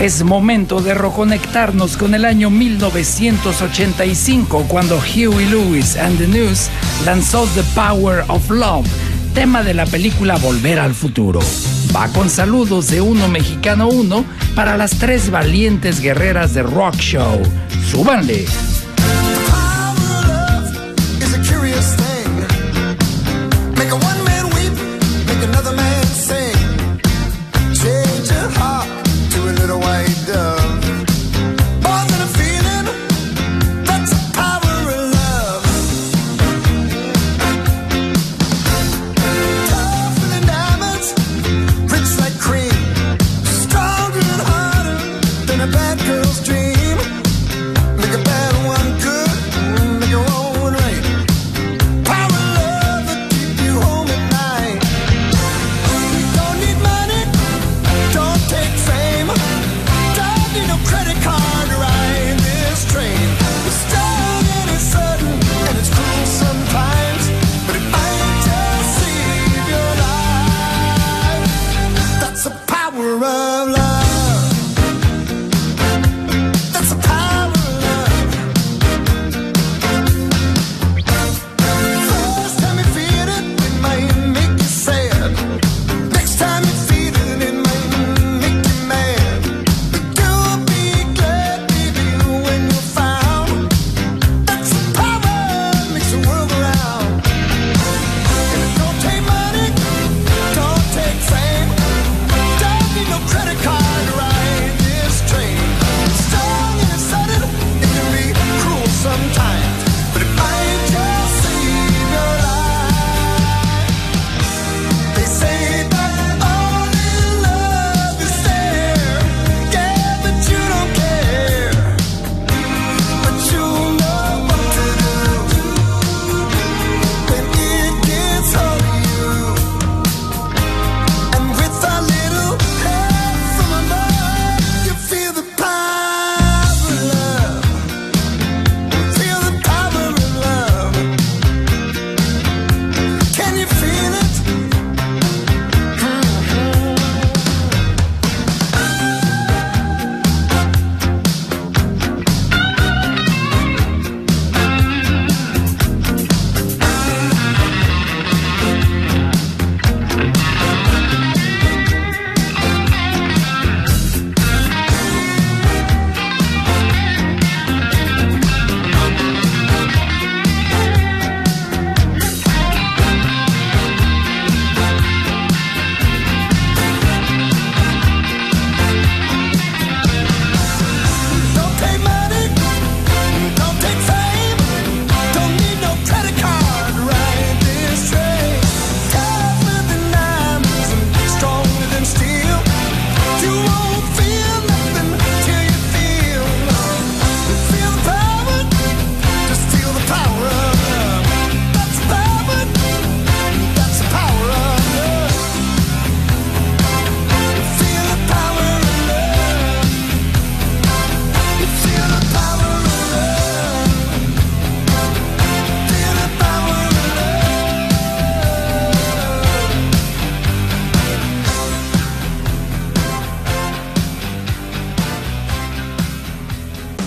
[0.00, 6.70] Es momento de reconectarnos con el año 1985 cuando Huey Lewis and the News
[7.04, 8.88] lanzó The Power of Love,
[9.32, 11.38] tema de la película Volver al Futuro.
[11.94, 14.24] Va con saludos de Uno Mexicano Uno
[14.56, 17.40] para las tres valientes guerreras de Rock Show.
[17.88, 18.44] Súbanle,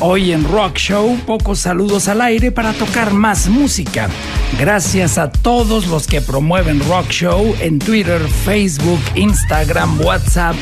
[0.07, 4.07] Hoy en Rock Show, pocos saludos al aire para tocar más música.
[4.59, 10.55] Gracias a todos los que promueven Rock Show en Twitter, Facebook, Instagram, WhatsApp.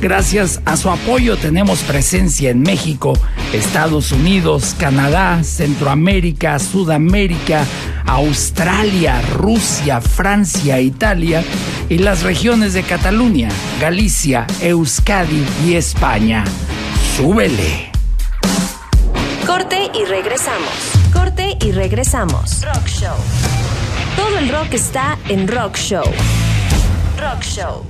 [0.00, 3.12] Gracias a su apoyo tenemos presencia en México,
[3.52, 7.64] Estados Unidos, Canadá, Centroamérica, Sudamérica,
[8.04, 11.44] Australia, Rusia, Francia, Italia
[11.88, 13.48] y las regiones de Cataluña,
[13.80, 16.42] Galicia, Euskadi y España.
[17.16, 17.97] ¡Súbele!
[19.48, 20.68] Corte y regresamos.
[21.10, 22.60] Corte y regresamos.
[22.62, 23.16] Rock Show.
[24.14, 26.04] Todo el rock está en Rock Show.
[27.18, 27.86] Rock Show.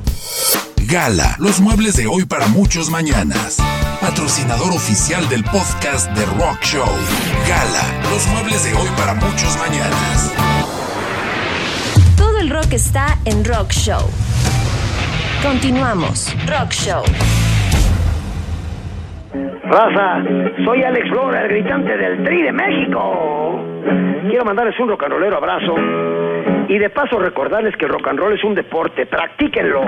[0.87, 3.57] Gala, los muebles de hoy para muchos mañanas.
[4.01, 6.89] Patrocinador oficial del podcast de Rock Show.
[7.49, 10.33] Gala, los muebles de hoy para muchos mañanas.
[12.17, 14.09] Todo el rock está en Rock Show.
[15.43, 16.29] Continuamos.
[16.47, 17.03] Rock Show.
[19.71, 20.23] Raza,
[20.65, 23.61] soy Alex Flora, el gritante del Tri de México.
[24.27, 25.75] Quiero mandarles un rock and rollero abrazo
[26.69, 29.85] y de paso recordarles que rock and roll es un deporte, practíquenlo.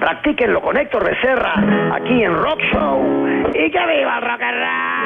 [0.00, 1.52] Practíquenlo con Héctor Becerra
[1.94, 3.26] aquí en Rock Show.
[3.54, 5.02] ¡Y que viva el rock and roll!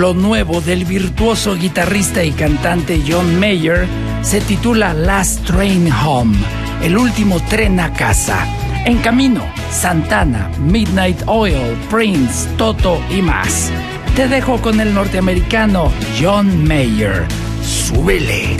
[0.00, 3.86] Lo nuevo del virtuoso guitarrista y cantante John Mayer
[4.22, 8.46] se titula Last Train Home el último tren a casa.
[8.84, 13.70] En camino, Santana, Midnight Oil, Prince, Toto y más.
[14.14, 15.90] Te dejo con el norteamericano
[16.20, 17.26] John Mayer.
[17.62, 18.56] Súbele.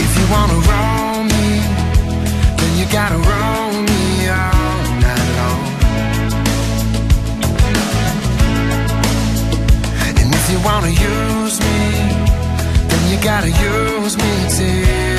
[10.47, 11.67] You wanna use me,
[12.87, 15.14] then you gotta use me till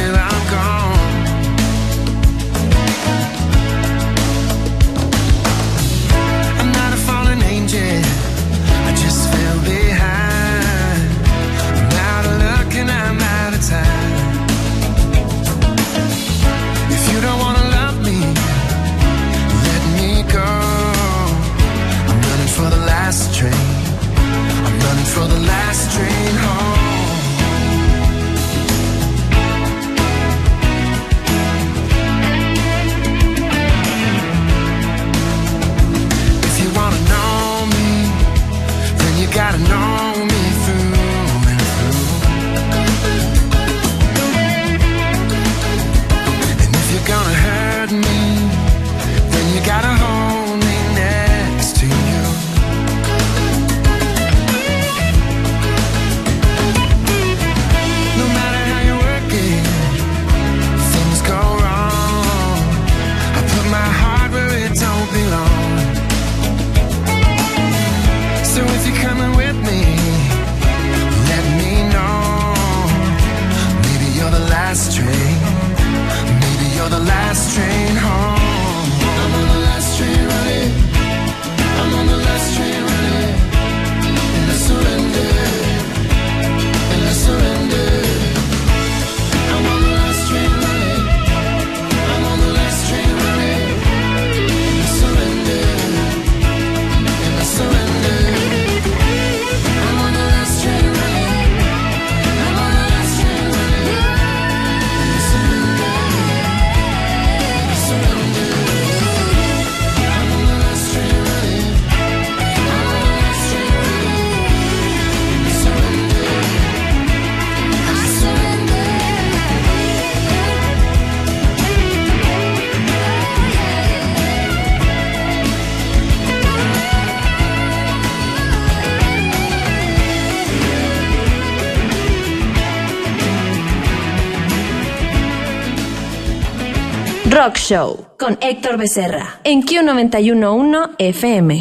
[137.47, 141.60] Rock Show con Héctor Becerra en Q911 FM.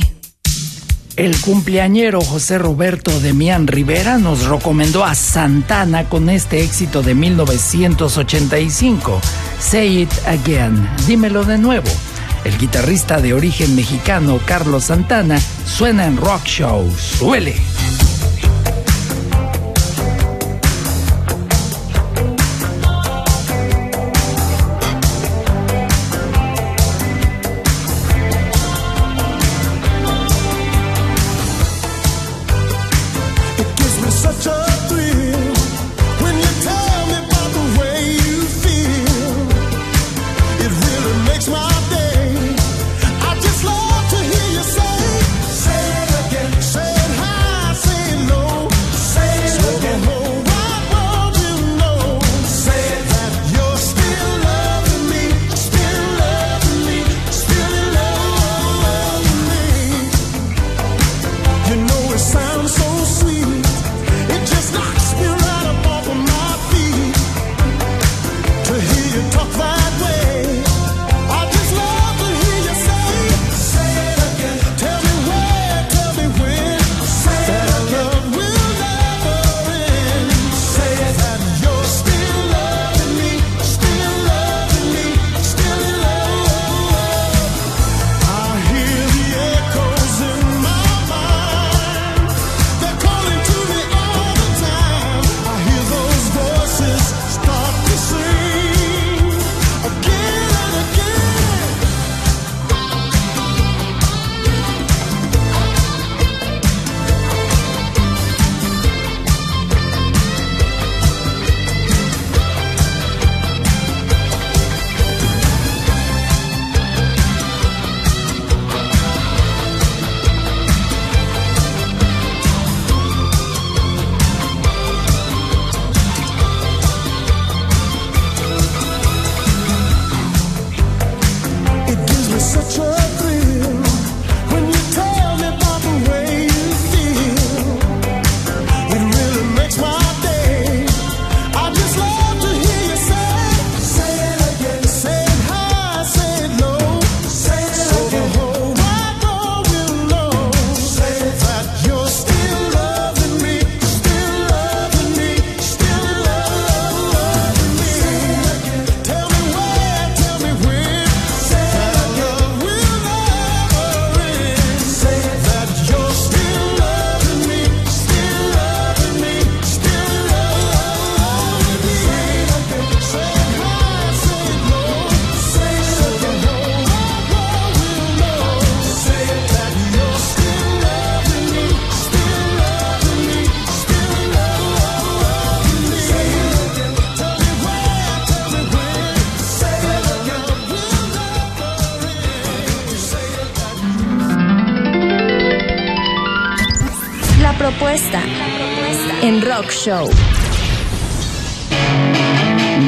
[1.16, 9.22] El cumpleañero José Roberto Demián Rivera nos recomendó a Santana con este éxito de 1985,
[9.60, 11.90] Say It Again, dímelo de nuevo.
[12.46, 16.92] El guitarrista de origen mexicano Carlos Santana suena en Rock Show.
[16.98, 17.54] Suele.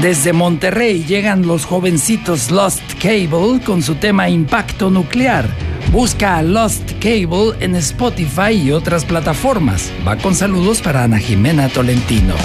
[0.01, 5.47] Desde Monterrey llegan los jovencitos Lost Cable con su tema Impacto Nuclear.
[5.93, 9.93] Busca a Lost Cable en Spotify y otras plataformas.
[10.05, 12.35] Va con saludos para Ana Jimena Tolentino.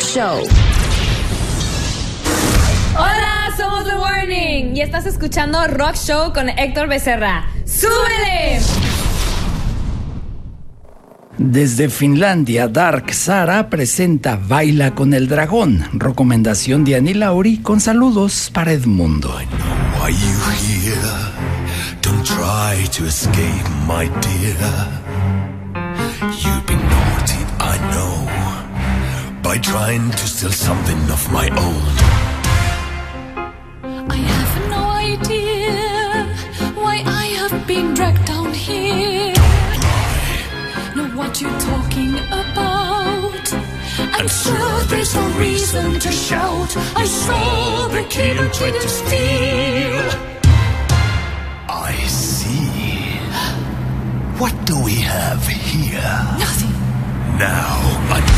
[0.00, 0.42] Show.
[2.94, 7.46] Hola, somos The Warning y estás escuchando Rock Show con Héctor Becerra.
[7.64, 8.60] ¡Súbele!
[11.38, 15.84] Desde Finlandia, Dark Sara presenta Baila con el Dragón.
[15.92, 19.34] Recomendación de Annie Lauri con saludos para Edmundo.
[20.00, 20.96] Why you here?
[22.00, 25.05] Don't try to escape, my dear.
[29.46, 31.92] By trying to steal something of my own.
[34.16, 34.82] I have no
[35.14, 35.76] idea
[36.74, 39.34] why I have been dragged down here.
[40.96, 43.46] Know what you're talking about.
[44.18, 46.70] And sure, there's no reason to shout.
[47.04, 50.06] I saw the kid who tried to steal.
[51.88, 53.20] I see.
[54.40, 56.16] What do we have here?
[56.44, 56.74] Nothing.
[57.38, 57.76] Now
[58.18, 58.35] I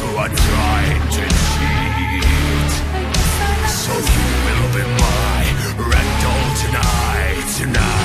[0.00, 2.72] trying to cheat.
[3.68, 5.42] So you will be my
[5.76, 7.99] rental tonight, tonight.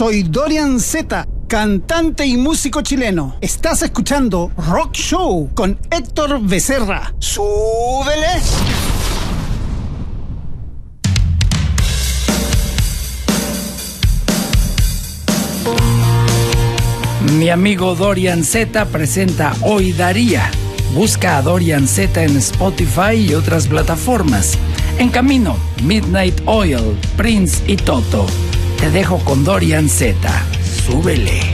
[0.00, 3.36] Soy Dorian Z, cantante y músico chileno.
[3.42, 7.12] Estás escuchando Rock Show con Héctor Becerra.
[7.18, 8.40] ¡Súbele!
[17.34, 20.50] Mi amigo Dorian Z presenta Hoy Daría.
[20.94, 24.56] Busca a Dorian Z en Spotify y otras plataformas.
[24.96, 28.24] En camino, Midnight Oil, Prince y Toto.
[28.80, 30.16] Te dejo con Dorian Z.
[30.86, 31.49] Súbele.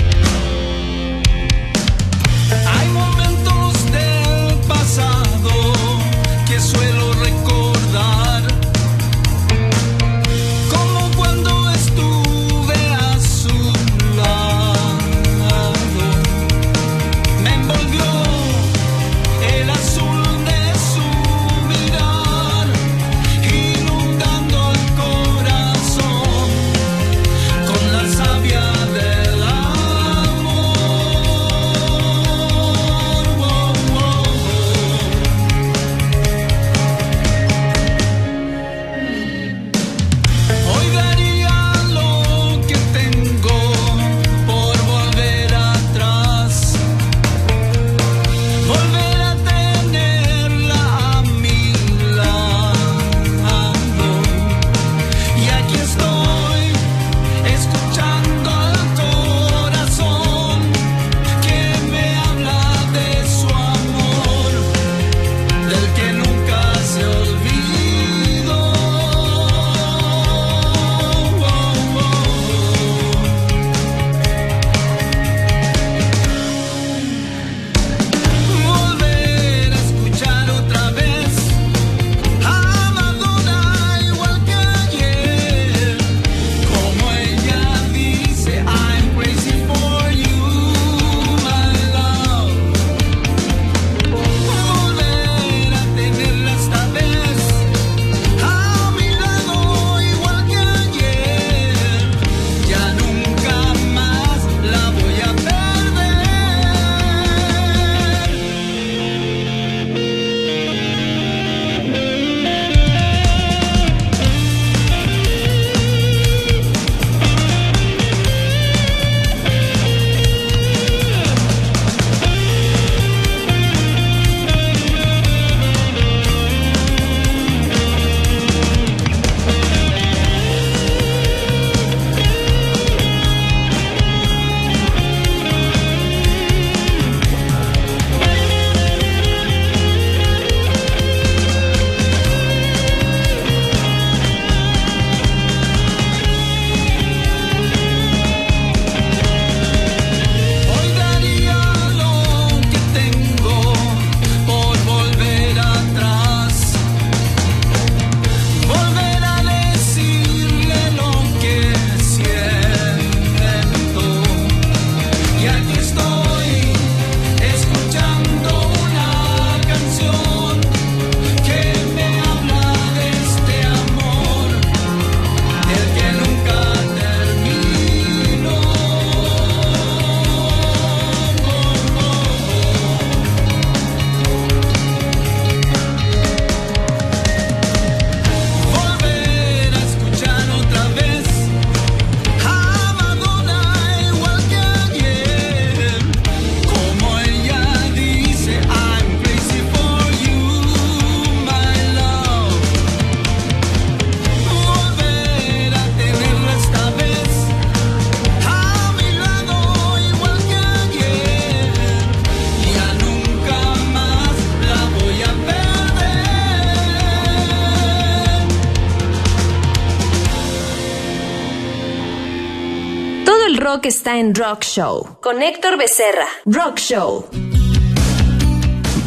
[224.07, 225.19] Está en Rock Show.
[225.21, 226.29] Con Héctor Becerra.
[226.45, 227.27] Rock Show.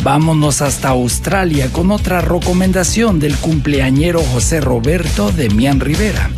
[0.04, 6.30] Vámonos hasta Australia con otra recomendación del cumpleañero José Roberto Demián Rivera.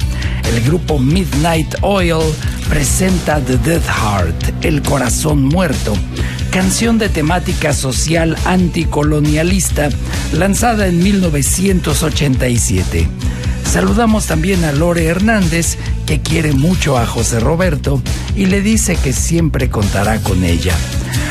[0.47, 2.21] El grupo Midnight Oil
[2.69, 5.95] presenta The Dead Heart, El Corazón Muerto,
[6.51, 9.89] canción de temática social anticolonialista
[10.33, 13.09] lanzada en 1987.
[13.65, 18.03] Saludamos también a Lore Hernández, que quiere mucho a José Roberto
[18.35, 20.75] y le dice que siempre contará con ella.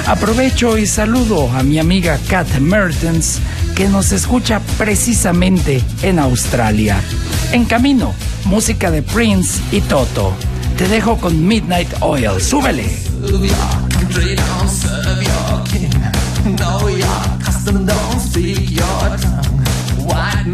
[0.07, 3.39] Aprovecho y saludo a mi amiga Kat Mertens,
[3.75, 7.01] que nos escucha precisamente en Australia.
[7.53, 8.15] En camino,
[8.45, 10.33] música de Prince y Toto.
[10.77, 12.41] Te dejo con Midnight Oil.
[12.41, 12.89] ¡Súbele!
[19.99, 20.47] White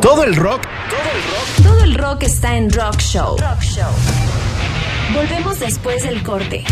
[0.00, 0.62] Todo el rock
[1.62, 3.36] Todo el rock está en Rock Show.
[3.36, 3.92] Rock Show.
[5.14, 6.64] Volvemos después del corte.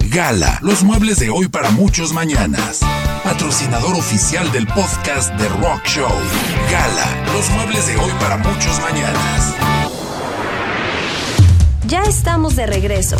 [0.00, 2.80] Gala, los muebles de hoy para muchos mañanas.
[3.22, 6.08] Patrocinador oficial del podcast de Rock Show.
[6.70, 9.54] Gala, los muebles de hoy para muchos mañanas.
[11.86, 13.18] Ya estamos de regreso.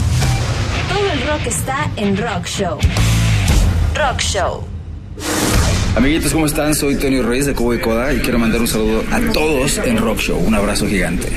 [0.88, 2.78] Todo el rock está en Rock Show.
[3.94, 4.64] Rock Show.
[5.96, 6.74] Amiguitos, ¿cómo están?
[6.74, 9.96] Soy Tony Reyes de Cobo y Coda y quiero mandar un saludo a todos en
[9.96, 10.38] Rock Show.
[10.38, 11.32] Un abrazo gigante.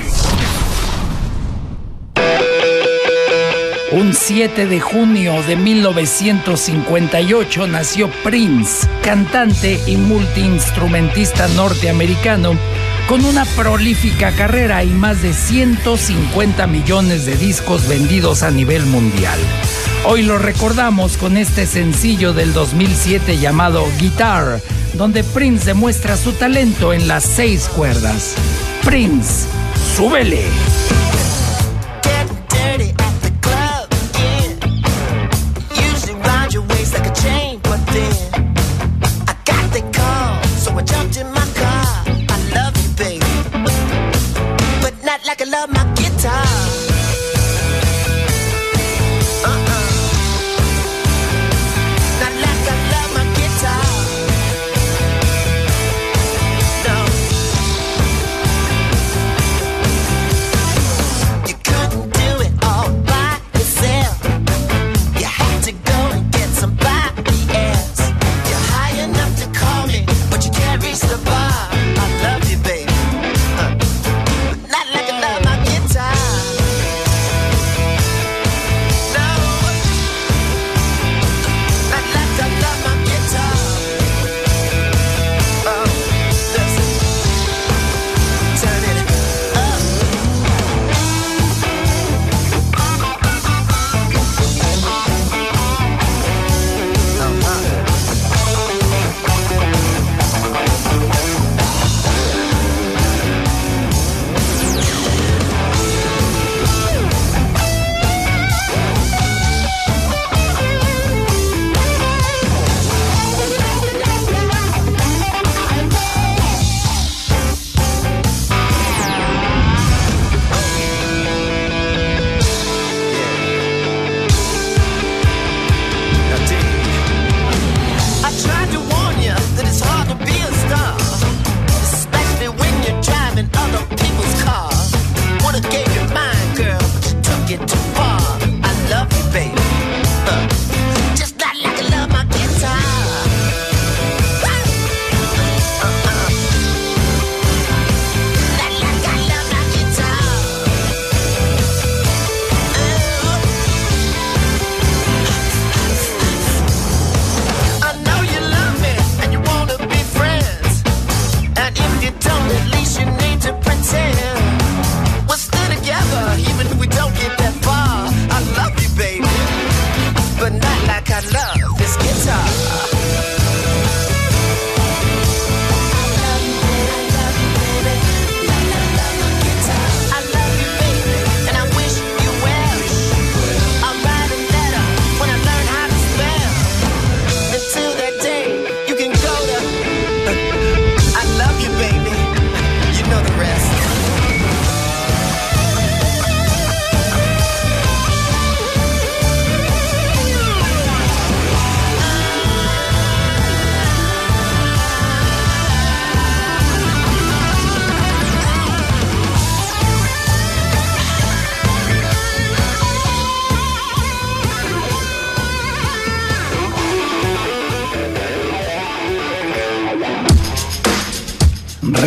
[3.94, 12.58] Un 7 de junio de 1958 nació Prince, cantante y multiinstrumentista norteamericano,
[13.08, 19.40] con una prolífica carrera y más de 150 millones de discos vendidos a nivel mundial.
[20.06, 24.62] Hoy lo recordamos con este sencillo del 2007 llamado Guitar,
[24.94, 28.36] donde Prince demuestra su talento en las seis cuerdas.
[28.84, 29.46] Prince,
[29.96, 30.46] súbele.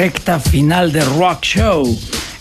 [0.02, 1.86] Recta final de Rock Show.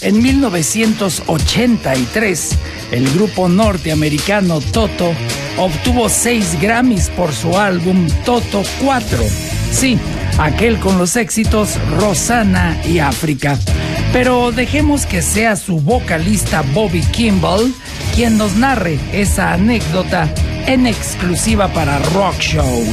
[0.01, 2.57] En 1983,
[2.89, 5.13] el grupo norteamericano Toto
[5.59, 9.19] obtuvo seis Grammys por su álbum Toto 4.
[9.71, 9.99] Sí,
[10.39, 13.59] aquel con los éxitos Rosana y África.
[14.11, 17.71] Pero dejemos que sea su vocalista Bobby Kimball
[18.15, 20.33] quien nos narre esa anécdota
[20.65, 22.83] en exclusiva para Rock Show.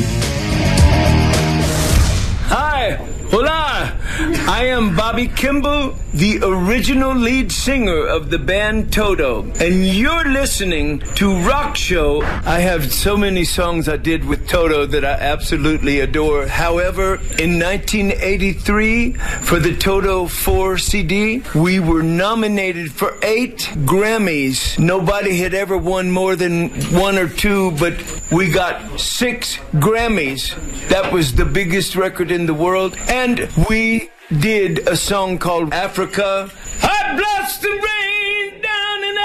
[3.31, 3.68] Hola.
[4.49, 10.99] I am Bobby Kimball, the original lead singer of the band Toto, and you're listening
[11.15, 12.23] to Rock Show.
[12.23, 16.49] I have so many songs I did with Toto that I absolutely adore.
[16.49, 24.77] However, in 1983, for the Toto 4 CD, we were nominated for eight Grammys.
[24.79, 27.95] Nobody had ever won more than one or two, but
[28.33, 30.57] we got six Grammys.
[30.89, 32.97] That was the biggest record in the world.
[33.09, 36.51] And we did a song called Africa.
[36.83, 39.17] I bless the rain down in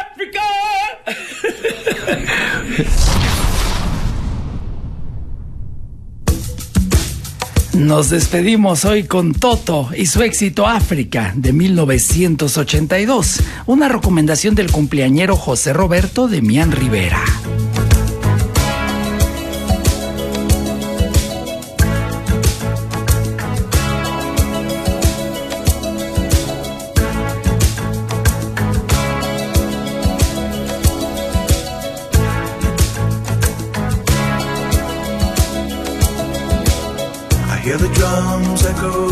[0.00, 0.42] Africa.
[7.74, 15.36] Nos despedimos hoy con Toto y su éxito África de 1982, una recomendación del cumpleañero
[15.36, 17.24] José Roberto de Mian Rivera.
[38.82, 39.11] Drums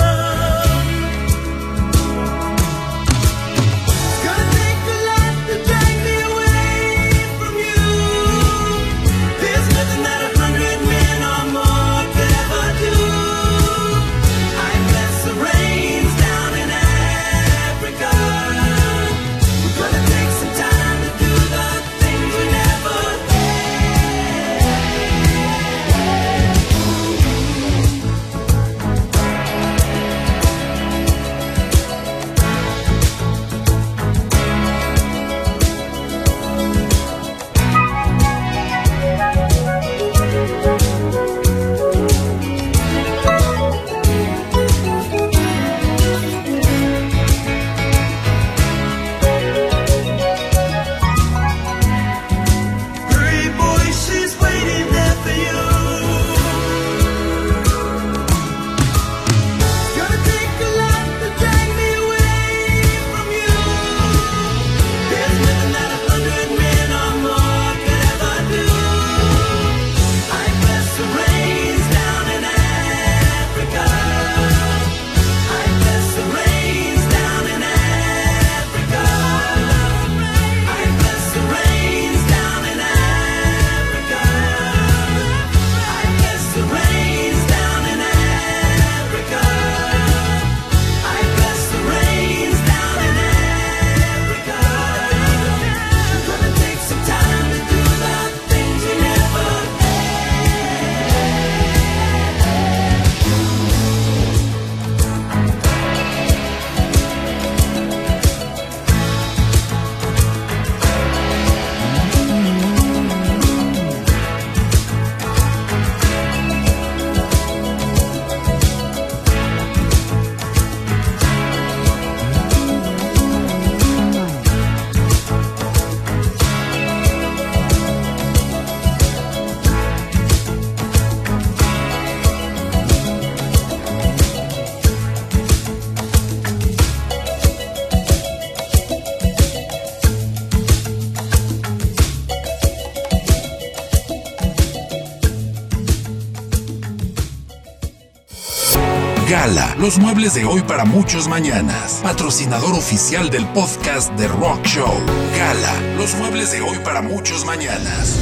[149.81, 152.01] Los muebles de hoy para muchos mañanas.
[152.03, 154.93] Patrocinador oficial del podcast de Rock Show.
[155.35, 158.19] Gala, los muebles de hoy para muchos mañanas.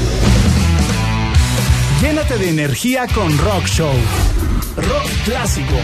[2.02, 3.94] Llénate de energía con Rock Show.
[4.78, 5.76] Rock clásico.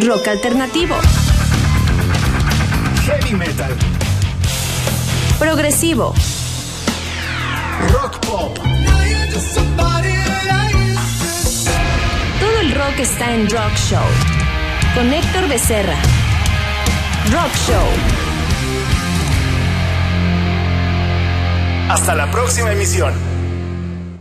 [0.00, 0.96] Rock alternativo.
[3.06, 3.72] Heavy metal.
[5.38, 6.12] Progresivo.
[7.92, 8.65] Rock pop.
[12.96, 14.04] Rock está en Rock Show.
[14.94, 15.96] Con Héctor Becerra.
[17.30, 17.86] Rock Show.
[21.90, 23.25] Hasta la próxima emisión.